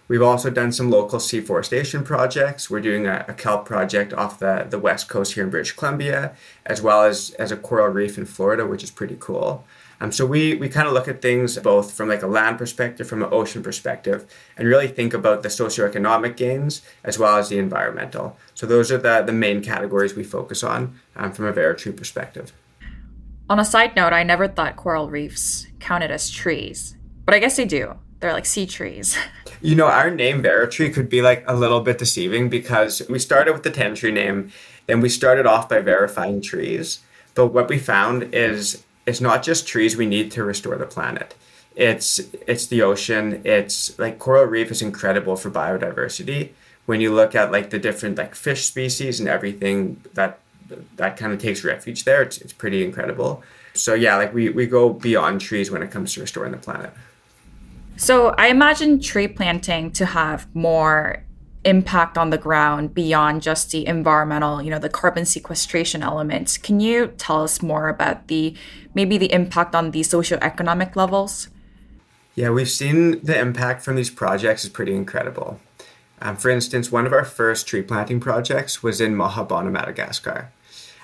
We've 0.08 0.24
also 0.24 0.50
done 0.50 0.72
some 0.72 0.90
local 0.90 1.20
seaforestation 1.20 2.04
projects. 2.04 2.70
We're 2.70 2.82
doing 2.82 3.06
a, 3.06 3.26
a, 3.28 3.34
kelp 3.34 3.66
project 3.66 4.12
off 4.12 4.40
the, 4.40 4.66
the 4.68 4.80
west 4.80 5.08
coast 5.08 5.34
here 5.34 5.44
in 5.44 5.52
British 5.52 5.74
Columbia, 5.74 6.36
as 6.66 6.82
well 6.82 7.04
as, 7.04 7.30
as 7.38 7.52
a 7.52 7.58
coral 7.58 7.90
reef 7.90 8.18
in 8.18 8.26
Florida, 8.26 8.66
which 8.66 8.84
is 8.84 8.90
pretty 8.90 9.18
cool. 9.20 9.66
Um, 10.02 10.12
so 10.12 10.26
we, 10.26 10.56
we 10.56 10.70
kind 10.70 10.88
of 10.88 10.94
look 10.94 11.08
at 11.08 11.22
things 11.22 11.58
both 11.58 11.92
from 11.92 12.08
like 12.08 12.22
a 12.22 12.28
land 12.28 12.58
perspective, 12.58 13.08
from 13.08 13.22
an 13.22 13.30
ocean 13.32 13.62
perspective, 13.62 14.26
and 14.58 14.68
really 14.68 14.88
think 14.88 15.14
about 15.14 15.44
the 15.44 15.50
socioeconomic 15.50 16.38
gains 16.38 16.82
as 17.04 17.20
well 17.20 17.38
as 17.38 17.50
the 17.50 17.58
environmental. 17.58 18.38
So 18.54 18.66
those 18.66 18.92
are 18.92 18.98
the, 18.98 19.22
the 19.22 19.34
main 19.34 19.62
categories 19.62 20.16
we 20.16 20.24
focus 20.24 20.64
on 20.64 21.00
um, 21.16 21.32
from 21.32 21.46
a 21.46 21.54
Veritree 21.54 21.96
perspective. 21.96 22.54
On 23.50 23.60
a 23.60 23.66
side 23.66 23.96
note, 23.96 24.14
I 24.14 24.24
never 24.24 24.48
thought 24.48 24.76
coral 24.76 25.10
reefs 25.10 25.68
counted 25.80 26.12
as 26.12 26.30
trees, 26.30 26.96
but 27.26 27.34
I 27.34 27.40
guess 27.40 27.58
they 27.58 27.66
do. 27.66 27.96
They're 28.20 28.34
like 28.34 28.46
sea 28.46 28.66
trees. 28.66 29.18
You 29.62 29.76
know, 29.76 29.88
our 29.88 30.10
name 30.10 30.42
Veritree 30.42 30.94
could 30.94 31.10
be 31.10 31.22
like 31.22 31.44
a 31.46 31.54
little 31.54 31.82
bit 31.82 31.98
deceiving 31.98 32.48
because 32.48 33.02
we 33.10 33.20
started 33.20 33.52
with 33.52 33.64
the 33.64 33.70
Tentree 33.70 34.14
name, 34.14 34.54
then 34.88 35.02
we 35.02 35.10
started 35.10 35.46
off 35.46 35.68
by 35.68 35.82
verifying 35.82 36.42
trees. 36.42 37.00
But 37.36 37.48
what 37.48 37.68
we 37.68 37.78
found 37.78 38.34
is 38.34 38.86
it's 39.10 39.20
not 39.20 39.42
just 39.42 39.68
trees 39.68 39.98
we 39.98 40.06
need 40.06 40.32
to 40.32 40.44
restore 40.44 40.78
the 40.78 40.86
planet. 40.86 41.36
It's 41.76 42.20
it's 42.48 42.68
the 42.68 42.82
ocean. 42.84 43.42
It's 43.44 43.98
like 43.98 44.20
coral 44.20 44.46
reef 44.46 44.70
is 44.70 44.82
incredible 44.82 45.36
for 45.36 45.50
biodiversity. 45.50 46.50
When 46.86 47.02
you 47.02 47.14
look 47.14 47.34
at 47.36 47.52
like 47.52 47.72
the 47.72 47.80
different 47.80 48.18
like 48.18 48.36
fish 48.36 48.66
species 48.66 49.20
and 49.20 49.28
everything 49.28 50.02
that 50.14 50.40
that 50.98 51.18
kind 51.18 51.34
of 51.34 51.40
takes 51.40 51.64
refuge 51.64 52.04
there, 52.04 52.22
it's, 52.22 52.38
it's 52.38 52.54
pretty 52.54 52.86
incredible. 52.86 53.44
So 53.74 53.94
yeah, 53.96 54.16
like 54.18 54.34
we, 54.34 54.50
we 54.50 54.68
go 54.68 54.94
beyond 54.94 55.42
trees 55.42 55.72
when 55.72 55.82
it 55.82 55.90
comes 55.90 56.14
to 56.14 56.22
restoring 56.22 56.52
the 56.52 56.58
planet. 56.58 56.92
So 57.98 58.30
I 58.38 58.48
imagine 58.48 59.02
tree 59.02 59.28
planting 59.28 59.92
to 59.94 60.06
have 60.06 60.48
more 60.56 61.24
impact 61.66 62.18
on 62.18 62.30
the 62.30 62.38
ground 62.38 62.94
beyond 62.94 63.42
just 63.42 63.72
the 63.72 63.86
environmental, 63.86 64.62
you 64.62 64.70
know, 64.70 64.80
the 64.80 64.90
carbon 64.90 65.26
sequestration 65.26 66.02
elements. 66.02 66.58
Can 66.58 66.80
you 66.80 67.08
tell 67.18 67.44
us 67.44 67.62
more 67.62 67.90
about 67.90 68.28
the 68.28 68.56
maybe 68.94 69.18
the 69.18 69.32
impact 69.34 69.76
on 69.76 69.92
the 69.92 70.02
socioeconomic 70.02 70.96
levels? 70.96 71.50
Yeah, 72.36 72.52
we've 72.52 72.70
seen 72.70 73.22
the 73.24 73.38
impact 73.38 73.84
from 73.84 73.96
these 73.96 74.10
projects 74.10 74.64
is 74.64 74.70
pretty 74.70 74.96
incredible. 74.96 75.60
Um, 76.22 76.38
for 76.38 76.50
instance, 76.50 76.92
one 76.92 77.06
of 77.06 77.14
our 77.14 77.26
first 77.26 77.68
tree 77.68 77.82
planting 77.82 78.20
projects 78.20 78.82
was 78.82 79.02
in 79.02 79.16
Mahabana, 79.16 79.72
Madagascar. 79.72 80.52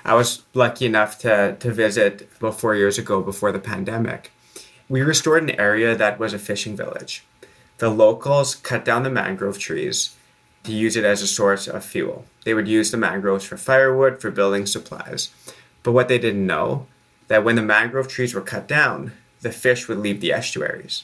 I 0.05 0.13
was 0.13 0.43
lucky 0.53 0.85
enough 0.85 1.17
to, 1.19 1.55
to 1.59 1.71
visit 1.71 2.29
about 2.39 2.59
four 2.59 2.75
years 2.75 2.97
ago 2.97 3.21
before 3.21 3.51
the 3.51 3.59
pandemic. 3.59 4.31
We 4.87 5.01
restored 5.01 5.43
an 5.43 5.59
area 5.59 5.95
that 5.95 6.19
was 6.19 6.33
a 6.33 6.39
fishing 6.39 6.77
village. 6.77 7.25
The 7.79 7.89
locals 7.89 8.55
cut 8.55 8.85
down 8.85 9.03
the 9.03 9.09
mangrove 9.09 9.57
trees 9.57 10.15
to 10.65 10.73
use 10.73 10.95
it 10.95 11.05
as 11.05 11.21
a 11.21 11.27
source 11.27 11.67
of 11.67 11.85
fuel. 11.85 12.25
They 12.43 12.53
would 12.53 12.67
use 12.67 12.91
the 12.91 12.97
mangroves 12.97 13.45
for 13.45 13.57
firewood, 13.57 14.21
for 14.21 14.31
building 14.31 14.65
supplies. 14.65 15.29
But 15.83 15.93
what 15.93 16.07
they 16.07 16.17
didn't 16.17 16.45
know, 16.45 16.87
that 17.27 17.43
when 17.43 17.55
the 17.55 17.61
mangrove 17.61 18.07
trees 18.07 18.33
were 18.33 18.41
cut 18.41 18.67
down, 18.67 19.13
the 19.41 19.51
fish 19.51 19.87
would 19.87 19.99
leave 19.99 20.21
the 20.21 20.33
estuaries. 20.33 21.03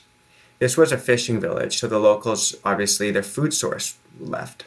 This 0.60 0.78
was 0.78 0.92
a 0.92 0.98
fishing 0.98 1.40
village, 1.40 1.80
so 1.80 1.88
the 1.88 2.00
locals, 2.00 2.56
obviously, 2.64 3.10
their 3.10 3.24
food 3.24 3.54
source 3.54 3.98
left. 4.20 4.66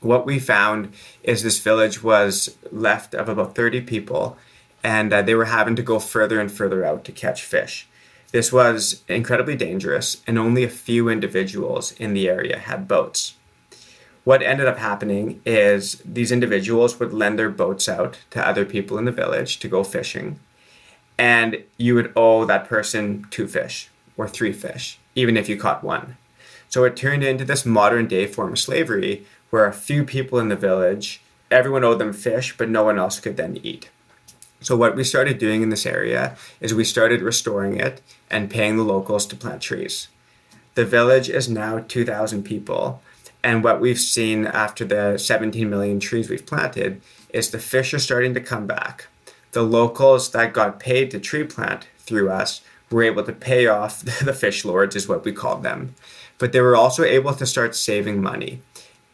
What 0.00 0.26
we 0.26 0.38
found 0.38 0.92
is 1.22 1.42
this 1.42 1.60
village 1.60 2.02
was 2.02 2.56
left 2.70 3.14
of 3.14 3.28
about 3.28 3.54
30 3.54 3.80
people, 3.80 4.36
and 4.82 5.12
uh, 5.12 5.22
they 5.22 5.34
were 5.34 5.46
having 5.46 5.74
to 5.76 5.82
go 5.82 5.98
further 5.98 6.40
and 6.40 6.52
further 6.52 6.84
out 6.84 7.04
to 7.04 7.12
catch 7.12 7.42
fish. 7.42 7.88
This 8.30 8.52
was 8.52 9.02
incredibly 9.08 9.56
dangerous, 9.56 10.22
and 10.26 10.38
only 10.38 10.62
a 10.62 10.68
few 10.68 11.08
individuals 11.08 11.92
in 11.92 12.14
the 12.14 12.28
area 12.28 12.58
had 12.58 12.86
boats. 12.86 13.34
What 14.24 14.42
ended 14.42 14.66
up 14.66 14.78
happening 14.78 15.42
is 15.44 16.00
these 16.04 16.32
individuals 16.32 16.98
would 16.98 17.12
lend 17.12 17.38
their 17.38 17.50
boats 17.50 17.88
out 17.88 18.18
to 18.30 18.46
other 18.46 18.64
people 18.64 18.96
in 18.96 19.04
the 19.04 19.12
village 19.12 19.58
to 19.58 19.68
go 19.68 19.84
fishing, 19.84 20.40
and 21.18 21.62
you 21.76 21.94
would 21.94 22.12
owe 22.16 22.46
that 22.46 22.66
person 22.66 23.26
two 23.30 23.46
fish 23.46 23.90
or 24.16 24.26
three 24.26 24.52
fish, 24.52 24.98
even 25.14 25.36
if 25.36 25.48
you 25.48 25.58
caught 25.58 25.84
one. 25.84 26.16
So 26.70 26.84
it 26.84 26.96
turned 26.96 27.22
into 27.22 27.44
this 27.44 27.66
modern 27.66 28.08
day 28.08 28.26
form 28.26 28.52
of 28.52 28.58
slavery 28.58 29.26
where 29.50 29.66
a 29.66 29.74
few 29.74 30.04
people 30.04 30.38
in 30.38 30.48
the 30.48 30.56
village, 30.56 31.20
everyone 31.50 31.84
owed 31.84 31.98
them 31.98 32.14
fish, 32.14 32.56
but 32.56 32.70
no 32.70 32.82
one 32.82 32.98
else 32.98 33.20
could 33.20 33.36
then 33.36 33.60
eat. 33.62 33.90
So 34.60 34.74
what 34.74 34.96
we 34.96 35.04
started 35.04 35.36
doing 35.36 35.62
in 35.62 35.68
this 35.68 35.84
area 35.84 36.36
is 36.60 36.72
we 36.72 36.84
started 36.84 37.20
restoring 37.20 37.78
it 37.78 38.00
and 38.30 38.50
paying 38.50 38.78
the 38.78 38.82
locals 38.82 39.26
to 39.26 39.36
plant 39.36 39.60
trees. 39.60 40.08
The 40.74 40.86
village 40.86 41.28
is 41.28 41.48
now 41.48 41.84
2,000 41.86 42.42
people, 42.42 43.02
and 43.44 43.62
what 43.62 43.78
we've 43.78 44.00
seen 44.00 44.46
after 44.46 44.86
the 44.86 45.18
17 45.18 45.68
million 45.68 46.00
trees 46.00 46.30
we've 46.30 46.46
planted 46.46 47.02
is 47.28 47.50
the 47.50 47.58
fish 47.58 47.92
are 47.92 47.98
starting 47.98 48.32
to 48.32 48.40
come 48.40 48.66
back. 48.66 49.06
The 49.52 49.62
locals 49.62 50.30
that 50.30 50.54
got 50.54 50.80
paid 50.80 51.10
to 51.10 51.20
tree 51.20 51.44
plant 51.44 51.86
through 51.98 52.30
us 52.30 52.62
were 52.90 53.02
able 53.02 53.22
to 53.22 53.32
pay 53.32 53.66
off 53.66 54.00
the 54.24 54.32
fish 54.32 54.64
lords, 54.64 54.96
is 54.96 55.06
what 55.06 55.24
we 55.24 55.32
called 55.32 55.62
them. 55.62 55.94
But 56.38 56.52
they 56.52 56.62
were 56.62 56.74
also 56.74 57.04
able 57.04 57.34
to 57.34 57.46
start 57.46 57.76
saving 57.76 58.22
money. 58.22 58.62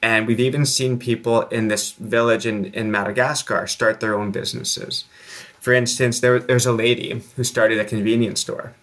And 0.01 0.27
we've 0.27 0.41
even 0.41 0.65
seen 0.65 0.99
people 0.99 1.43
in 1.49 1.69
this 1.69 1.93
village 1.93 2.47
in, 2.47 2.67
in 2.67 2.91
Madagascar 2.91 3.67
start 3.67 4.01
their 4.01 4.19
own 4.19 4.31
businesses. 4.31 5.05
For 5.59 5.75
instance, 5.75 6.21
there, 6.21 6.39
there's 6.39 6.67
a 6.67 6.73
lady 6.73 7.21
who 7.37 7.45
started 7.45 7.81
a 7.81 7.85
convenience 7.85 8.41
store. 8.41 8.75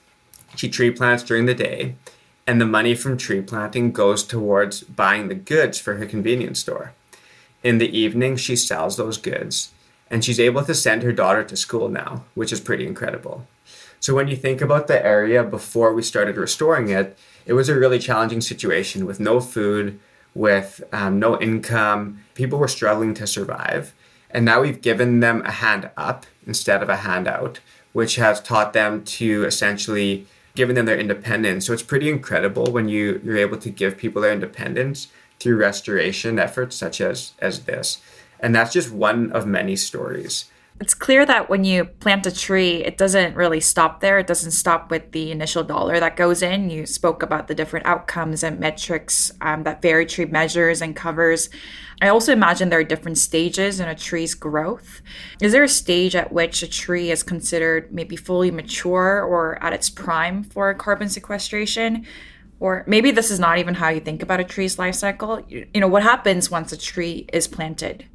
She 0.56 0.70
tree 0.70 0.92
plants 0.92 1.24
during 1.24 1.46
the 1.46 1.56
day, 1.56 1.96
and 2.48 2.62
the 2.62 2.66
money 2.66 2.96
from 2.96 3.18
tree 3.18 3.42
planting 3.42 3.92
goes 3.92 4.24
towards 4.24 4.82
buying 4.82 5.27
the 5.27 5.36
goods 5.36 5.77
for 5.77 5.98
her 5.98 6.06
convenience 6.06 6.60
store. 6.60 6.94
In 7.62 7.77
the 7.77 7.96
evening, 7.96 8.38
she 8.38 8.56
sells 8.56 8.96
those 8.96 9.18
goods, 9.18 9.72
and 10.10 10.24
she's 10.24 10.39
able 10.39 10.63
to 10.63 10.74
send 10.74 11.04
her 11.04 11.12
daughter 11.12 11.44
to 11.44 11.58
school 11.58 11.89
now, 11.89 12.24
which 12.34 12.54
is 12.54 12.62
pretty 12.62 12.88
incredible. 12.88 13.46
So, 14.00 14.16
when 14.16 14.30
you 14.30 14.38
think 14.38 14.62
about 14.62 14.88
the 14.88 15.06
area 15.06 15.44
before 15.44 15.94
we 15.94 16.01
started 16.01 16.38
restoring 16.38 16.88
it, 16.88 17.18
it 17.46 17.54
was 17.54 17.68
a 17.68 17.77
really 17.77 18.00
challenging 18.00 18.42
situation 18.42 19.06
with 19.06 19.20
no 19.20 19.42
food, 19.42 20.00
with 20.34 20.82
um, 20.94 21.20
no 21.20 21.39
income. 21.42 22.24
People 22.36 22.60
were 22.60 22.68
struggling 22.68 23.13
to 23.16 23.27
survive. 23.27 23.94
And 24.30 24.46
now 24.46 24.62
we've 24.62 24.82
given 24.82 25.20
them 25.20 25.42
a 25.46 25.51
hand 25.51 25.89
up 25.98 26.25
instead 26.46 26.84
of 26.84 26.89
a 26.89 26.98
handout, 26.98 27.60
which 27.94 28.16
has 28.16 28.42
taught 28.42 28.74
them 28.74 29.04
to 29.06 29.46
essentially 29.46 30.27
giving 30.58 30.76
them 30.76 30.88
their 30.88 31.00
independence. 31.00 31.66
So 31.66 31.74
it's 31.74 31.84
pretty 31.84 32.10
incredible 32.10 32.66
when 32.66 32.90
you, 32.90 33.22
you're 33.24 33.38
able 33.38 33.58
to 33.58 33.70
give 33.70 33.96
people 33.96 34.22
their 34.22 34.34
independence 34.34 35.08
through 35.40 35.56
restoration 35.56 36.40
efforts 36.40 36.76
such 36.76 37.00
as 37.00 37.34
as 37.40 37.66
this. 37.66 38.02
And 38.40 38.54
that's 38.54 38.74
just 38.74 38.92
one 38.92 39.32
of 39.32 39.46
many 39.48 39.76
stories. 39.76 40.46
It's 40.79 40.93
clear 40.93 41.25
that 41.25 41.50
when 41.50 41.63
you 41.63 41.86
plant 41.86 42.27
a 42.27 42.31
tree, 42.31 42.84
it 42.84 43.00
doesn't 43.00 43.36
really 43.36 43.60
stop 43.60 44.00
there. 44.00 44.19
It 44.19 44.27
doesn't 44.27 44.51
stop 44.51 44.91
with 44.91 45.12
the 45.12 45.31
initial 45.31 45.63
dollar 45.63 46.00
that 46.00 46.15
goes 46.15 46.43
in. 46.43 46.69
You 46.69 46.86
spoke 46.86 47.24
about 47.24 47.48
the 47.48 47.55
different 47.55 47.88
outcomes 47.88 48.43
and 48.43 48.60
metrics 48.60 49.31
um, 49.41 49.63
that 49.63 49.81
tree 49.81 50.25
measures 50.25 50.84
and 50.84 50.96
covers. 50.96 51.50
I 52.00 52.10
also 52.10 52.31
imagine 52.31 52.69
there 52.69 52.79
are 52.79 52.84
different 52.84 53.17
stages 53.17 53.79
in 53.79 53.88
a 53.88 53.96
tree's 53.96 54.36
growth. 54.36 55.01
Is 55.41 55.51
there 55.51 55.63
a 55.63 55.67
stage 55.67 56.15
at 56.15 56.31
which 56.31 56.62
a 56.62 56.67
tree 56.67 57.10
is 57.10 57.24
considered 57.24 57.91
maybe 57.91 58.15
fully 58.15 58.51
mature 58.51 59.24
or 59.24 59.62
at 59.63 59.74
its 59.74 59.89
prime 59.89 60.43
for 60.43 60.72
carbon 60.75 61.10
sequestration? 61.10 62.05
Or 62.60 62.84
maybe 62.86 63.10
this 63.10 63.31
is 63.31 63.39
not 63.39 63.57
even 63.57 63.74
how 63.74 63.89
you 63.89 64.00
think 64.00 64.22
about 64.22 64.39
a 64.39 64.43
tree's 64.43 64.77
life 64.77 64.96
cycle. 64.96 65.43
You 65.48 65.65
know, 65.75 65.88
what 65.88 66.03
happens 66.03 66.51
once 66.51 66.72
a 66.72 66.77
tree 66.77 67.25
is 67.34 67.48
planted? 67.48 68.05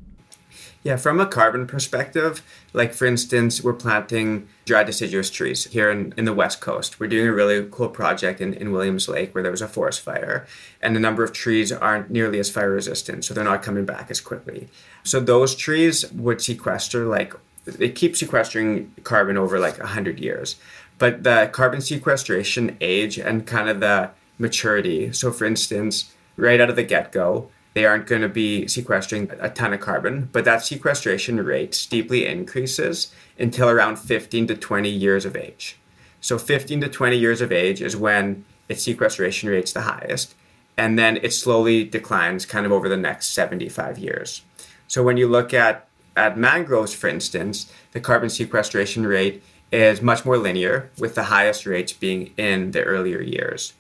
Yeah, 0.85 0.97
from 0.97 1.21
a 1.21 1.27
carbon 1.27 1.69
perspective, 1.69 2.43
like 2.73 2.93
for 2.93 3.07
instance, 3.07 3.63
we're 3.63 3.73
planting 3.73 4.49
dry 4.65 4.83
deciduous 4.83 5.31
trees 5.31 5.65
here 5.67 5.91
in, 5.91 6.13
in 6.17 6.25
the 6.25 6.33
West 6.33 6.61
Coast. 6.61 6.99
We're 6.99 7.07
doing 7.07 7.29
a 7.29 7.33
really 7.33 7.69
cool 7.71 7.89
project 7.89 8.41
in, 8.41 8.53
in 8.55 8.73
Williams 8.73 9.09
Lake 9.09 9.33
where 9.33 9.43
there 9.43 9.53
was 9.53 9.63
a 9.63 9.69
forest 9.69 10.01
fire, 10.01 10.45
and 10.81 10.97
the 10.97 11.01
number 11.01 11.23
of 11.23 11.33
trees 11.33 11.71
aren't 11.71 12.11
nearly 12.11 12.41
as 12.41 12.51
fire 12.51 12.73
resistant, 12.73 13.25
so 13.25 13.33
they're 13.33 13.45
not 13.45 13.63
coming 13.63 13.85
back 13.85 14.11
as 14.11 14.21
quickly. 14.21 14.69
So 15.05 15.21
those 15.21 15.55
trees 15.55 16.11
would 16.13 16.41
sequester 16.41 17.07
like 17.07 17.33
they 17.65 17.91
keep 17.91 18.17
sequestering 18.17 18.93
carbon 19.05 19.37
over 19.37 19.61
like 19.61 19.79
100 19.79 20.19
years. 20.19 20.57
But 20.99 21.23
the 21.23 21.49
carbon 21.53 21.81
sequestration 21.81 22.77
age 22.81 23.19
and 23.19 23.47
kind 23.47 23.69
of 23.69 23.81
the 23.81 24.11
maturity. 24.39 25.13
So, 25.13 25.31
for 25.31 25.45
instance, 25.45 26.13
right 26.37 26.61
out 26.61 26.71
of 26.71 26.77
the 26.77 26.83
get 26.83 27.13
go, 27.13 27.51
they 27.75 27.87
aren't 27.87 28.07
going 28.07 28.23
to 28.23 28.29
be 28.29 28.67
sequestering 28.67 29.31
a 29.41 29.49
ton 29.49 29.73
of 29.73 29.81
carbon, 29.81 30.29
but 30.33 30.45
that 30.45 30.65
sequestration 30.65 31.43
rate 31.45 31.75
steeply 31.75 32.27
increases 32.27 33.13
until 33.39 33.69
around 33.69 33.97
15 33.97 34.47
to 34.49 34.55
20 34.55 34.89
years 34.89 35.25
of 35.25 35.37
age. 35.37 35.77
So 36.21 36.39
15 36.39 36.83
to 36.83 36.89
20 36.89 37.17
years 37.17 37.41
of 37.41 37.51
age 37.51 37.81
is 37.81 37.97
when 37.97 38.45
its 38.69 38.83
sequestration 38.83 39.49
rate's 39.49 39.73
the 39.73 39.83
highest, 39.83 40.35
and 40.77 40.99
then 40.99 41.19
it 41.23 41.33
slowly 41.33 41.85
declines 41.85 42.47
kind 42.47 42.67
of 42.67 42.73
over 42.73 42.89
the 42.89 42.97
next 42.97 43.29
75 43.29 43.99
years. 43.99 44.43
So 44.87 45.03
when 45.03 45.17
you 45.17 45.27
look 45.27 45.55
at 45.55 45.89
at 46.17 46.37
mangroves, 46.37 46.95
for 46.95 47.09
instance, 47.09 47.73
the 47.93 48.01
carbon 48.01 48.29
sequestration 48.29 49.07
rate 49.07 49.43
is 49.71 50.03
much 50.03 50.25
more 50.25 50.37
linear, 50.37 50.91
with 50.99 51.15
the 51.15 51.25
highest 51.25 51.65
rates 51.65 51.93
being 51.93 52.33
in 52.37 52.73
the 52.73 52.83
earlier 52.83 53.23
years. 53.23 53.73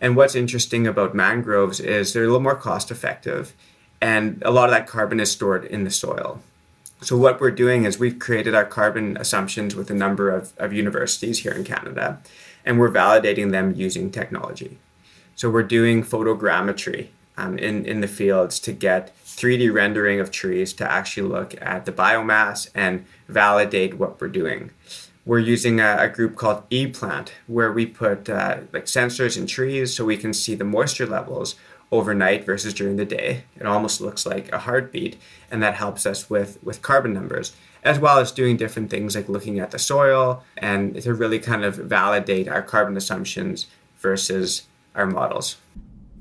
And 0.00 0.16
what's 0.16 0.34
interesting 0.34 0.86
about 0.86 1.14
mangroves 1.14 1.80
is 1.80 2.12
they're 2.12 2.24
a 2.24 2.26
little 2.26 2.40
more 2.40 2.54
cost 2.54 2.90
effective, 2.90 3.54
and 4.00 4.42
a 4.44 4.50
lot 4.50 4.68
of 4.68 4.74
that 4.74 4.86
carbon 4.86 5.20
is 5.20 5.30
stored 5.30 5.64
in 5.64 5.84
the 5.84 5.90
soil. 5.90 6.42
So, 7.02 7.16
what 7.16 7.40
we're 7.40 7.50
doing 7.50 7.84
is 7.84 7.98
we've 7.98 8.18
created 8.18 8.54
our 8.54 8.64
carbon 8.64 9.16
assumptions 9.16 9.74
with 9.74 9.90
a 9.90 9.94
number 9.94 10.30
of, 10.30 10.52
of 10.58 10.72
universities 10.72 11.40
here 11.40 11.52
in 11.52 11.64
Canada, 11.64 12.20
and 12.64 12.78
we're 12.78 12.90
validating 12.90 13.50
them 13.50 13.74
using 13.74 14.10
technology. 14.10 14.78
So, 15.34 15.50
we're 15.50 15.62
doing 15.62 16.02
photogrammetry 16.02 17.08
um, 17.36 17.58
in, 17.58 17.84
in 17.84 18.00
the 18.00 18.08
fields 18.08 18.58
to 18.60 18.72
get 18.72 19.14
3D 19.24 19.72
rendering 19.72 20.20
of 20.20 20.30
trees 20.30 20.72
to 20.74 20.90
actually 20.90 21.28
look 21.28 21.54
at 21.60 21.84
the 21.84 21.92
biomass 21.92 22.70
and 22.74 23.04
validate 23.28 23.94
what 23.94 24.20
we're 24.20 24.28
doing 24.28 24.70
we're 25.26 25.40
using 25.40 25.80
a, 25.80 25.96
a, 25.98 26.08
group 26.08 26.36
called 26.36 26.68
ePlant, 26.70 27.30
where 27.48 27.72
we 27.72 27.84
put 27.84 28.30
uh, 28.30 28.58
like 28.72 28.84
sensors 28.84 29.36
in 29.36 29.46
trees 29.46 29.94
so 29.94 30.04
we 30.04 30.16
can 30.16 30.32
see 30.32 30.54
the 30.54 30.64
moisture 30.64 31.06
levels 31.06 31.56
overnight 31.92 32.46
versus 32.46 32.72
during 32.72 32.96
the 32.96 33.04
day. 33.04 33.42
It 33.58 33.66
almost 33.66 34.00
looks 34.00 34.24
like 34.24 34.50
a 34.52 34.60
heartbeat, 34.60 35.18
and 35.50 35.62
that 35.62 35.74
helps 35.74 36.06
us 36.06 36.30
with 36.30 36.62
with 36.62 36.80
carbon 36.80 37.12
numbers, 37.12 37.54
as 37.82 37.98
well 37.98 38.18
as 38.18 38.30
doing 38.30 38.56
different 38.56 38.88
things 38.88 39.16
like 39.16 39.28
looking 39.28 39.58
at 39.58 39.72
the 39.72 39.78
soil 39.78 40.44
and 40.56 41.02
to 41.02 41.12
really 41.12 41.40
kind 41.40 41.64
of 41.64 41.74
validate 41.74 42.48
our 42.48 42.62
carbon 42.62 42.96
assumptions 42.96 43.66
versus 43.98 44.62
our 44.94 45.06
models. 45.06 45.56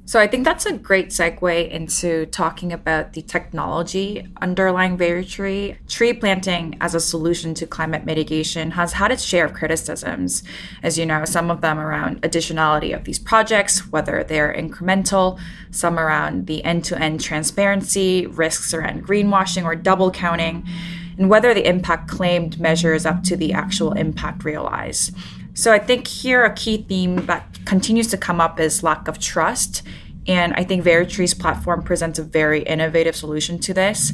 So 0.07 0.19
I 0.19 0.27
think 0.27 0.45
that's 0.45 0.67
a 0.67 0.77
great 0.77 1.09
segue 1.09 1.71
into 1.71 2.27
talking 2.27 2.71
about 2.71 3.13
the 3.13 3.24
technology 3.24 4.27
underlying 4.39 5.00
VeriTree. 5.00 5.77
Tree 5.88 6.13
planting 6.13 6.77
as 6.79 6.93
a 6.93 7.00
solution 7.00 7.55
to 7.55 7.65
climate 7.65 8.05
mitigation 8.05 8.69
has 8.71 8.93
had 8.93 9.12
its 9.12 9.24
share 9.24 9.45
of 9.45 9.53
criticisms. 9.53 10.43
As 10.83 11.00
you 11.00 11.07
know, 11.07 11.25
some 11.25 11.50
of 11.50 11.62
them 11.62 11.79
around 11.79 12.21
additionality 12.21 12.95
of 12.95 13.05
these 13.05 13.17
projects, 13.17 13.91
whether 13.91 14.24
they're 14.24 14.53
incremental, 14.53 15.39
some 15.71 15.97
around 15.97 16.45
the 16.45 16.63
end-to-end 16.63 17.19
transparency, 17.19 18.27
risks 18.27 18.75
around 18.75 19.07
greenwashing 19.07 19.63
or 19.63 19.74
double 19.74 20.12
counting, 20.12 20.67
and 21.17 21.31
whether 21.31 21.51
the 21.55 21.67
impact 21.67 22.09
claimed 22.09 22.59
measures 22.59 23.07
up 23.07 23.24
to 23.24 23.35
the 23.35 23.53
actual 23.53 23.93
impact 23.93 24.45
realized. 24.45 25.15
So 25.55 25.71
I 25.71 25.79
think 25.79 26.05
here 26.05 26.43
a 26.43 26.53
key 26.53 26.83
theme 26.83 27.25
that 27.27 27.65
continues 27.65 28.07
to 28.07 28.17
come 28.17 28.41
up 28.41 28.59
is 28.59 28.83
lack 28.83 29.07
of 29.07 29.19
trust. 29.19 29.83
And 30.27 30.53
I 30.53 30.65
think 30.65 30.83
VeriTree's 30.83 31.33
platform 31.33 31.81
presents 31.81 32.19
a 32.19 32.24
very 32.24 32.62
innovative 32.63 33.15
solution 33.15 33.57
to 33.59 33.74
this. 33.74 34.12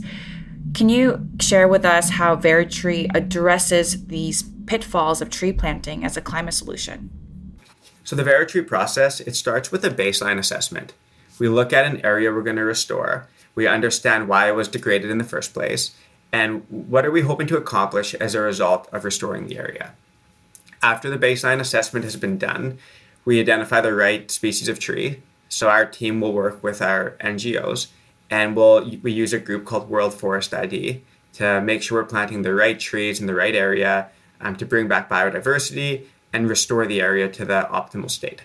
Can 0.75 0.87
you 0.87 1.27
share 1.39 1.67
with 1.67 1.83
us 1.83 2.11
how 2.11 2.35
VeriTree 2.35 3.09
addresses 3.15 4.05
these 4.05 4.43
pitfalls 4.67 5.19
of 5.19 5.31
tree 5.31 5.51
planting 5.51 6.05
as 6.05 6.15
a 6.15 6.21
climate 6.21 6.53
solution? 6.53 7.09
So 8.03 8.15
the 8.15 8.23
VeriTree 8.23 8.67
process, 8.67 9.19
it 9.19 9.35
starts 9.35 9.71
with 9.71 9.83
a 9.83 9.89
baseline 9.89 10.37
assessment. 10.37 10.93
We 11.39 11.49
look 11.49 11.73
at 11.73 11.85
an 11.85 12.05
area 12.05 12.31
we're 12.31 12.43
going 12.43 12.55
to 12.57 12.63
restore. 12.63 13.27
We 13.55 13.65
understand 13.65 14.27
why 14.27 14.47
it 14.47 14.55
was 14.55 14.67
degraded 14.67 15.09
in 15.09 15.17
the 15.17 15.23
first 15.23 15.55
place. 15.55 15.95
And 16.31 16.65
what 16.69 17.03
are 17.03 17.11
we 17.11 17.21
hoping 17.21 17.47
to 17.47 17.57
accomplish 17.57 18.13
as 18.13 18.35
a 18.35 18.41
result 18.41 18.87
of 18.91 19.03
restoring 19.03 19.47
the 19.47 19.57
area? 19.57 19.93
After 20.83 21.09
the 21.09 21.17
baseline 21.17 21.59
assessment 21.59 22.05
has 22.05 22.15
been 22.15 22.37
done, 22.37 22.79
we 23.23 23.39
identify 23.39 23.81
the 23.81 23.93
right 23.93 24.29
species 24.31 24.67
of 24.67 24.79
tree. 24.79 25.21
So 25.47 25.69
our 25.69 25.85
team 25.85 26.21
will 26.21 26.33
work 26.33 26.63
with 26.63 26.81
our 26.81 27.17
NGOs 27.21 27.87
and 28.29 28.55
we'll, 28.55 28.89
we 29.03 29.11
use 29.11 29.33
a 29.33 29.39
group 29.39 29.65
called 29.65 29.89
World 29.89 30.13
Forest 30.13 30.53
ID 30.53 31.03
to 31.33 31.61
make 31.61 31.83
sure 31.83 32.01
we're 32.01 32.07
planting 32.07 32.41
the 32.41 32.53
right 32.53 32.79
trees 32.79 33.19
in 33.19 33.27
the 33.27 33.35
right 33.35 33.55
area 33.55 34.09
um, 34.39 34.55
to 34.55 34.65
bring 34.65 34.87
back 34.87 35.09
biodiversity 35.09 36.05
and 36.33 36.49
restore 36.49 36.87
the 36.87 37.01
area 37.01 37.29
to 37.29 37.45
the 37.45 37.67
optimal 37.71 38.09
state. 38.09 38.41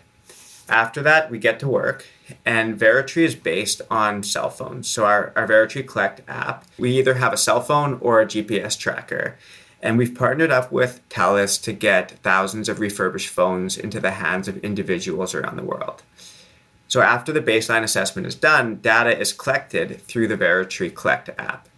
After 0.69 1.00
that, 1.02 1.31
we 1.31 1.38
get 1.38 1.61
to 1.61 1.69
work, 1.69 2.05
and 2.45 2.78
Veritree 2.78 3.23
is 3.23 3.37
based 3.37 3.81
on 3.88 4.25
cell 4.25 4.50
phones. 4.50 4.88
So, 4.88 5.07
our, 5.07 5.33
our 5.37 5.47
Veritree 5.47 5.87
Collect 5.87 6.23
app, 6.26 6.64
we 6.76 6.99
either 6.99 7.14
have 7.14 7.33
a 7.33 7.37
cell 7.37 7.61
phone 7.61 7.99
or 8.00 8.21
a 8.21 8.26
GPS 8.26 8.76
tracker. 8.76 9.38
And 9.83 9.99
we've 9.99 10.14
partnered 10.14 10.50
up 10.50 10.73
with 10.73 11.06
TELUS 11.09 11.62
to 11.62 11.73
get 11.73 12.12
thousands 12.23 12.68
of 12.68 12.80
refurbished 12.80 13.28
phones 13.28 13.76
into 13.76 14.00
the 14.00 14.12
hands 14.12 14.49
of 14.49 14.56
individuals 14.59 15.35
around 15.35 15.56
the 15.56 15.62
world. 15.62 16.02
So, 16.88 17.02
after 17.02 17.33
the 17.33 17.42
baseline 17.42 17.83
assessment 17.83 18.26
is 18.26 18.35
done, 18.35 18.76
data 18.76 19.18
is 19.18 19.33
collected 19.33 20.00
through 20.02 20.28
the 20.28 20.37
Veritree 20.37 20.95
Collect 20.95 21.30
app. 21.38 21.68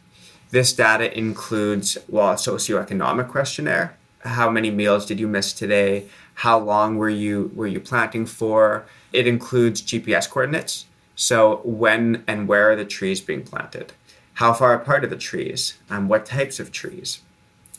This 0.51 0.73
data 0.73 1.17
includes, 1.17 1.99
well, 2.09 2.33
a 2.33 2.35
socioeconomic 2.35 3.29
questionnaire. 3.29 3.97
How 4.21 4.51
many 4.51 4.71
meals 4.71 5.07
did 5.07 5.19
you 5.21 5.29
miss 5.29 5.53
today? 5.53 6.09
How 6.35 6.59
long 6.59 6.97
were 6.97 7.09
you 7.09 7.51
were 7.55 7.67
you 7.67 7.81
planting 7.81 8.27
for? 8.27 8.87
It 9.13 9.27
includes 9.27 9.83
GPS 9.83 10.29
coordinates. 10.29 10.87
So 11.17 11.61
when 11.65 12.23
and 12.27 12.47
where 12.47 12.71
are 12.71 12.77
the 12.77 12.85
trees 12.85 13.21
being 13.21 13.43
planted? 13.43 13.93
How 14.35 14.53
far 14.53 14.75
apart 14.75 15.05
are 15.05 15.09
the 15.09 15.17
trees? 15.17 15.79
And 15.91 16.09
what 16.09 16.27
types 16.27 16.61
of 16.61 16.71
trees? 16.71 17.21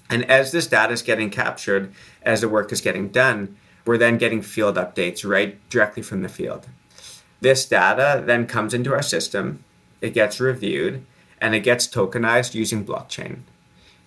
And 0.10 0.30
as 0.30 0.52
this 0.52 0.68
data 0.68 0.94
is 0.94 1.02
getting 1.02 1.30
captured, 1.30 1.94
as 2.24 2.42
the 2.42 2.50
work 2.50 2.72
is 2.72 2.82
getting 2.82 3.10
done, 3.10 3.56
we're 3.86 3.98
then 3.98 4.18
getting 4.18 4.42
field 4.42 4.76
updates 4.76 5.28
right 5.28 5.58
directly 5.70 6.04
from 6.04 6.22
the 6.22 6.30
field. 6.30 6.68
This 7.42 7.66
data 7.66 8.22
then 8.26 8.48
comes 8.48 8.74
into 8.74 8.94
our 8.94 9.02
system, 9.02 9.64
it 10.02 10.14
gets 10.14 10.40
reviewed, 10.40 11.06
and 11.40 11.56
it 11.56 11.62
gets 11.62 11.88
tokenized 11.88 12.54
using 12.54 12.86
blockchain. 12.86 13.40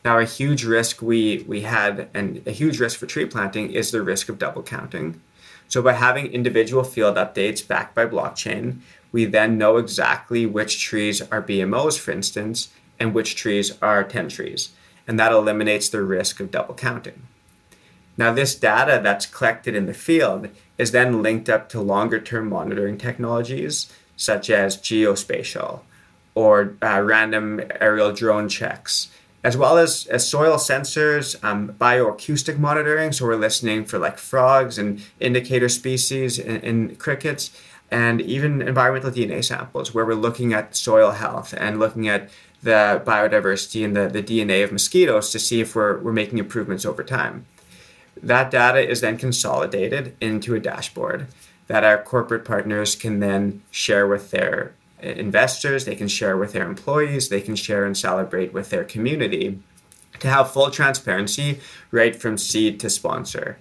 Now, 0.05 0.19
a 0.19 0.25
huge 0.25 0.65
risk 0.65 1.01
we, 1.01 1.45
we 1.47 1.63
had, 1.63 2.09
and 2.13 2.43
a 2.47 2.51
huge 2.51 2.81
risk 2.81 2.99
for 2.99 3.07
tree 3.07 3.27
planting, 3.27 3.71
is 3.71 3.91
the 3.91 4.03
risk 4.03 4.29
of 4.29 4.39
double 4.39 4.63
counting. 4.63 5.21
So, 5.69 5.81
by 5.81 5.93
having 5.93 6.27
individual 6.27 6.83
field 6.83 7.17
updates 7.17 7.67
backed 7.67 7.95
by 7.95 8.07
blockchain, 8.07 8.81
we 9.13 9.25
then 9.25 9.59
know 9.59 9.77
exactly 9.77 10.45
which 10.45 10.83
trees 10.83 11.23
are 11.23 11.41
BMOs, 11.41 11.99
for 11.99 12.11
instance, 12.11 12.69
and 12.99 13.15
which 13.15 13.37
trees 13.37 13.79
are 13.81 14.03
Tentree's. 14.03 14.71
And 15.07 15.19
that 15.19 15.33
eliminates 15.33 15.89
the 15.89 16.03
risk 16.03 16.41
of 16.41 16.51
double 16.51 16.75
counting. 16.75 17.23
Now, 18.17 18.33
this 18.33 18.55
data 18.55 19.01
that's 19.03 19.27
collected 19.27 19.75
in 19.75 19.87
the 19.87 19.95
field 19.95 20.49
is 20.79 20.93
then 20.93 21.23
linked 21.23 21.49
up 21.49 21.69
to 21.71 21.81
longer 21.81 22.21
term 22.21 22.49
monitoring 22.49 22.99
technologies 22.99 23.91
such 24.17 24.51
as 24.51 24.77
geospatial 24.77 25.81
or 26.35 26.77
uh, 26.83 27.01
random 27.01 27.61
aerial 27.81 28.13
drone 28.13 28.49
checks, 28.49 29.11
as 29.45 29.57
well 29.57 29.77
as, 29.77 30.07
as 30.07 30.29
soil 30.29 30.57
sensors, 30.57 31.43
um, 31.43 31.75
bioacoustic 31.81 32.59
monitoring. 32.59 33.13
So 33.13 33.27
we're 33.27 33.37
listening 33.37 33.85
for 33.85 33.99
like 33.99 34.19
frogs 34.19 34.79
and 34.79 35.03
indicator 35.19 35.69
species 35.69 36.39
in, 36.39 36.61
in 36.61 36.97
crickets, 36.97 37.51
and 37.93 38.23
even 38.23 38.63
environmental 38.63 39.11
DNA 39.11 39.45
samples, 39.45 39.93
where 39.93 40.07
we're 40.07 40.15
looking 40.15 40.55
at 40.55 40.75
soil 40.75 41.11
health 41.11 41.55
and 41.59 41.79
looking 41.79 42.09
at 42.09 42.31
the 42.63 43.03
biodiversity 43.05 43.85
and 43.85 43.95
the, 43.95 44.09
the 44.09 44.23
DNA 44.23 44.65
of 44.65 44.73
mosquitoes 44.73 45.31
to 45.31 45.39
see 45.39 45.61
if 45.61 45.77
we're, 45.77 45.99
we're 45.99 46.13
making 46.13 46.39
improvements 46.39 46.87
over 46.87 47.05
time. 47.05 47.45
That 48.23 48.51
data 48.51 48.89
is 48.89 49.03
then 49.03 49.19
consolidated 49.19 50.17
into 50.21 50.55
a 50.55 50.61
dashboard 50.61 51.27
that 51.67 51.85
our 51.85 52.03
corporate 52.03 52.47
partners 52.47 52.97
can 52.97 53.21
then 53.21 53.63
share 53.71 54.07
with 54.07 54.31
their 54.31 54.73
uh, 55.03 55.09
investors, 55.09 55.85
they 55.85 55.95
can 55.95 56.09
share 56.09 56.37
with 56.37 56.53
their 56.53 56.67
employees, 56.67 57.29
they 57.29 57.41
can 57.41 57.57
share 57.57 57.85
and 57.85 57.97
celebrate 57.97 58.55
with 58.55 58.71
their 58.71 58.85
community 58.85 59.59
to 60.19 60.29
have 60.29 60.51
full 60.51 60.71
transparency 60.71 61.61
right 61.91 62.17
from 62.17 62.39
seed 62.39 62.81
to 62.81 62.89
sponsor. 62.89 63.59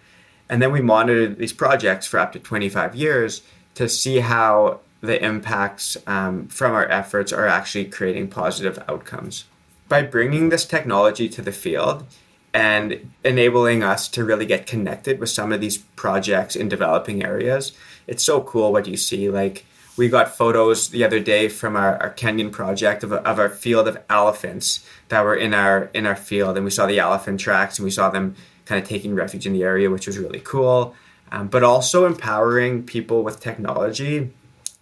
And 0.47 0.61
then 0.61 0.71
we 0.71 0.81
monitor 0.81 1.27
these 1.27 1.53
projects 1.53 2.07
for 2.07 2.19
up 2.19 2.31
to 2.33 2.39
25 2.39 2.95
years 2.95 3.41
to 3.75 3.87
see 3.87 4.19
how 4.19 4.79
the 5.01 5.23
impacts 5.23 5.97
um, 6.05 6.47
from 6.47 6.73
our 6.73 6.87
efforts 6.89 7.33
are 7.33 7.47
actually 7.47 7.85
creating 7.85 8.27
positive 8.27 8.83
outcomes. 8.87 9.45
By 9.89 10.03
bringing 10.03 10.49
this 10.49 10.65
technology 10.65 11.27
to 11.29 11.41
the 11.41 11.51
field 11.51 12.05
and 12.53 13.11
enabling 13.23 13.83
us 13.83 14.07
to 14.09 14.23
really 14.23 14.45
get 14.45 14.67
connected 14.67 15.19
with 15.19 15.29
some 15.29 15.51
of 15.51 15.59
these 15.59 15.77
projects 15.77 16.55
in 16.55 16.69
developing 16.69 17.23
areas, 17.23 17.73
it's 18.07 18.23
so 18.23 18.41
cool 18.41 18.71
what 18.71 18.87
you 18.87 18.97
see. 18.97 19.29
Like, 19.29 19.65
we 19.97 20.07
got 20.07 20.35
photos 20.35 20.89
the 20.89 21.03
other 21.03 21.19
day 21.19 21.49
from 21.49 21.75
our, 21.75 21.97
our 21.97 22.13
Kenyan 22.13 22.51
project 22.51 23.03
of, 23.03 23.11
of 23.11 23.39
our 23.39 23.49
field 23.49 23.87
of 23.87 23.97
elephants 24.09 24.85
that 25.09 25.21
were 25.21 25.35
in 25.35 25.53
our 25.53 25.89
in 25.93 26.05
our 26.05 26.15
field, 26.15 26.55
and 26.55 26.63
we 26.63 26.71
saw 26.71 26.85
the 26.85 26.99
elephant 26.99 27.39
tracks 27.39 27.77
and 27.77 27.83
we 27.83 27.91
saw 27.91 28.09
them 28.09 28.35
kind 28.65 28.81
of 28.81 28.87
taking 28.87 29.13
refuge 29.13 29.45
in 29.45 29.53
the 29.53 29.63
area, 29.63 29.89
which 29.89 30.07
was 30.07 30.17
really 30.17 30.39
cool. 30.43 30.95
Um, 31.31 31.47
but 31.47 31.63
also 31.63 32.05
empowering 32.05 32.83
people 32.83 33.23
with 33.23 33.39
technology 33.39 34.31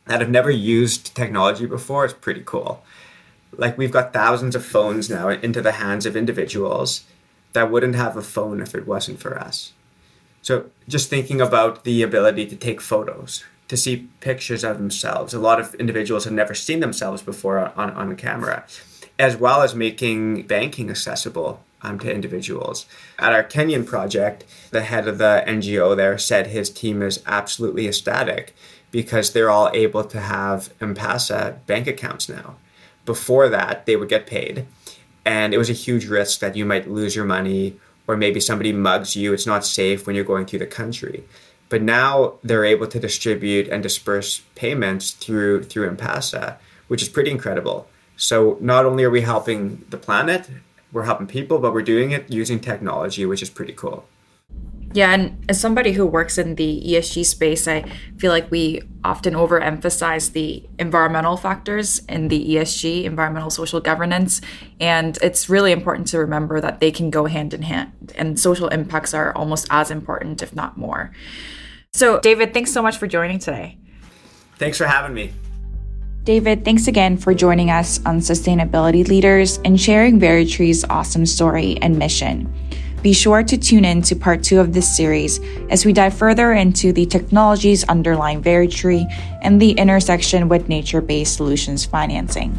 that 0.06 0.22
have 0.22 0.30
never 0.30 0.50
used 0.50 1.16
technology 1.16 1.68
before 1.68 2.06
is 2.06 2.14
pretty 2.14 2.42
cool. 2.44 2.84
Like 3.56 3.78
we've 3.78 3.92
got 3.92 4.14
thousands 4.14 4.56
of 4.56 4.66
phones 4.66 5.10
now 5.10 5.30
into 5.30 5.62
the 5.62 5.74
hands 5.74 6.06
of 6.06 6.16
individuals 6.16 7.04
that 7.54 7.72
wouldn't 7.72 7.96
have 7.96 8.18
a 8.18 8.22
phone 8.22 8.62
if 8.62 8.74
it 8.74 8.88
wasn't 8.88 9.20
for 9.20 9.38
us. 9.38 9.74
So 10.42 10.72
just 10.88 11.10
thinking 11.10 11.42
about 11.42 11.84
the 11.84 12.02
ability 12.02 12.48
to 12.48 12.56
take 12.56 12.82
photos 12.82 13.44
to 13.68 13.78
see 13.78 14.10
pictures 14.20 14.64
of 14.64 14.78
themselves. 14.78 15.34
A 15.34 15.40
lot 15.40 15.60
of 15.60 15.76
individuals 15.76 16.24
have 16.24 16.34
never 16.34 16.56
seen 16.56 16.80
themselves 16.80 17.22
before 17.22 17.72
on, 17.76 17.92
on 17.92 18.16
camera, 18.16 18.66
as 19.20 19.38
well 19.38 19.62
as 19.62 19.76
making 19.76 20.44
banking 20.48 20.90
accessible 20.90 21.64
um, 21.82 22.00
to 22.00 22.13
individuals. 22.13 22.86
At 23.18 23.34
our 23.34 23.44
Kenyan 23.44 23.86
project, 23.86 24.46
the 24.72 24.82
head 24.82 25.08
of 25.08 25.18
the 25.18 25.44
NGO 25.48 25.96
there 25.96 26.18
said 26.18 26.48
his 26.48 26.70
team 26.70 27.02
is 27.02 27.24
absolutely 27.26 27.88
ecstatic 27.88 28.56
because 28.92 29.32
they're 29.32 29.50
all 29.50 29.70
able 29.74 30.04
to 30.04 30.20
have 30.20 30.74
M-Pesa 30.82 31.65
bank 31.65 31.88
accounts 31.88 32.28
now. 32.28 32.56
Before 33.06 33.50
that, 33.50 33.86
they 33.86 33.96
would 33.96 34.10
get 34.10 34.28
paid, 34.28 34.65
and 35.26 35.54
it 35.54 35.58
was 35.58 35.70
a 35.70 35.74
huge 35.74 36.06
risk 36.06 36.39
that 36.39 36.56
you 36.56 36.65
might 36.65 36.89
lose 36.89 37.15
your 37.15 37.26
money 37.26 37.80
or 38.08 38.18
maybe 38.18 38.39
somebody 38.39 38.74
mugs 38.74 39.15
you. 39.15 39.34
It's 39.34 39.46
not 39.46 39.63
safe 39.63 40.08
when 40.08 40.15
you're 40.15 40.26
going 40.26 40.48
through 40.48 40.60
the 40.60 40.65
country. 40.65 41.24
But 41.70 41.84
now 41.84 42.39
they're 42.44 42.65
able 42.65 42.88
to 42.88 43.00
distribute 43.00 43.68
and 43.68 43.84
disperse 43.84 44.42
payments 44.56 45.12
through 45.12 45.65
through 45.65 45.88
M-Pesa, 45.89 46.58
which 46.88 47.04
is 47.04 47.10
pretty 47.10 47.30
incredible. 47.30 47.88
So 48.18 48.58
not 48.60 48.86
only 48.86 49.04
are 49.04 49.12
we 49.12 49.22
helping 49.22 49.86
the 49.92 49.98
planet, 49.98 50.50
we're 50.91 51.04
helping 51.04 51.28
people, 51.28 51.60
but 51.60 51.73
we're 51.73 51.82
doing 51.82 52.12
it 52.12 52.30
using 52.30 52.60
technology, 52.60 53.25
which 53.25 53.41
is 53.41 53.49
pretty 53.49 53.73
cool. 53.73 54.06
Yeah, 54.91 55.13
and 55.13 55.45
as 55.47 55.62
somebody 55.62 55.91
who 55.91 56.06
works 56.06 56.39
in 56.39 56.56
the 56.56 56.84
ESG 56.84 57.23
space, 57.23 57.67
I 57.67 57.84
feel 58.17 58.32
like 58.32 58.49
we 58.49 58.82
often 59.04 59.36
overemphasize 59.36 60.32
the 60.32 60.63
environmental 60.80 61.38
factors 61.38 61.99
in 62.10 62.28
the 62.30 62.56
ESG, 62.56 63.04
environmental 63.04 63.52
social 63.52 63.80
governance. 63.80 64.41
And 64.80 65.17
it's 65.21 65.47
really 65.47 65.71
important 65.71 66.08
to 66.08 66.17
remember 66.17 66.60
that 66.60 66.80
they 66.80 66.91
can 66.91 67.12
go 67.12 67.25
hand 67.25 67.54
in 67.54 67.62
hand, 67.62 68.13
and 68.15 68.39
social 68.39 68.67
impacts 68.69 69.13
are 69.13 69.32
almost 69.36 69.67
as 69.69 69.91
important, 69.91 70.41
if 70.41 70.56
not 70.56 70.75
more. 70.75 71.12
So, 71.93 72.19
David, 72.19 72.54
thanks 72.54 72.71
so 72.71 72.82
much 72.82 72.97
for 72.97 73.06
joining 73.06 73.38
today. 73.38 73.78
Thanks 74.58 74.78
for 74.78 74.86
having 74.86 75.13
me. 75.13 75.32
David, 76.23 76.65
thanks 76.65 76.88
again 76.88 77.17
for 77.17 77.34
joining 77.34 77.71
us 77.71 78.03
on 78.05 78.19
Sustainability 78.19 79.08
Leaders 79.08 79.58
and 79.63 79.79
sharing 79.79 80.19
Veritree's 80.19 80.84
awesome 80.89 81.25
story 81.25 81.77
and 81.82 81.97
mission. 81.97 82.53
Be 83.01 83.13
sure 83.13 83.41
to 83.41 83.58
tune 83.58 83.86
in 83.86 84.01
to 84.03 84.15
part 84.15 84.43
two 84.43 84.60
of 84.60 84.73
this 84.73 84.95
series 84.95 85.39
as 85.69 85.86
we 85.86 85.93
dive 85.93 86.13
further 86.13 86.51
into 86.51 86.91
the 86.91 87.05
technologies 87.05 87.86
underlying 87.86 88.43
Veritree 88.43 89.05
and 89.41 89.62
the 89.62 89.71
intersection 89.71 90.49
with 90.49 90.67
nature 90.67 90.99
based 90.99 91.38
solutions 91.38 91.86
financing. 91.86 92.53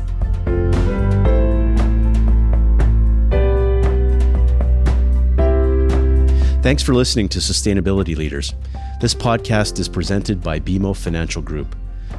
Thanks 6.62 6.82
for 6.82 6.94
listening 6.94 7.28
to 7.30 7.38
Sustainability 7.38 8.16
Leaders. 8.16 8.54
This 9.00 9.14
podcast 9.14 9.78
is 9.78 9.88
presented 9.88 10.42
by 10.42 10.60
BMO 10.60 10.96
Financial 10.96 11.42
Group. 11.42 11.76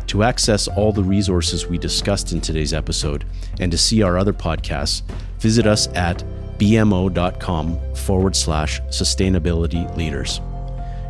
To 0.08 0.24
access 0.24 0.68
all 0.68 0.92
the 0.92 1.04
resources 1.04 1.68
we 1.68 1.78
discussed 1.78 2.32
in 2.34 2.42
today's 2.42 2.74
episode 2.74 3.26
and 3.60 3.72
to 3.72 3.78
see 3.78 4.02
our 4.04 4.18
other 4.18 4.34
podcasts, 4.34 5.04
visit 5.40 5.66
us 5.66 5.88
at 5.96 6.24
bmo.com 6.58 7.96
forward 7.96 8.36
slash 8.36 8.82
sustainability 8.90 9.96
leaders. 9.96 10.42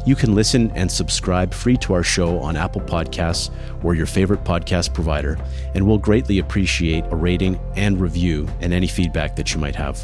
You 0.06 0.16
can 0.16 0.34
listen 0.34 0.72
and 0.72 0.92
subscribe 0.92 1.54
free 1.54 1.78
to 1.78 1.94
our 1.94 2.04
show 2.04 2.40
on 2.40 2.56
Apple 2.56 2.82
Podcasts 2.82 3.52
or 3.84 3.94
your 3.94 4.08
favorite 4.08 4.44
podcast 4.44 4.94
provider, 4.94 5.38
and 5.76 5.86
we'll 5.86 6.00
greatly 6.00 6.40
appreciate 6.40 7.06
a 7.12 7.16
rating 7.16 7.60
and 7.76 8.02
review 8.02 8.48
and 8.62 8.74
any 8.74 8.88
feedback 8.88 9.36
that 9.36 9.54
you 9.54 9.60
might 9.60 9.76
have. 9.76 10.04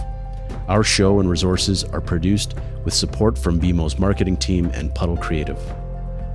Our 0.68 0.84
show 0.84 1.20
and 1.20 1.30
resources 1.30 1.84
are 1.84 2.02
produced 2.02 2.56
with 2.84 2.94
support 2.94 3.38
from 3.38 3.60
BMO's 3.60 3.98
marketing 3.98 4.38
team 4.38 4.70
and 4.74 4.94
Puddle 4.94 5.18
Creative. 5.18 5.60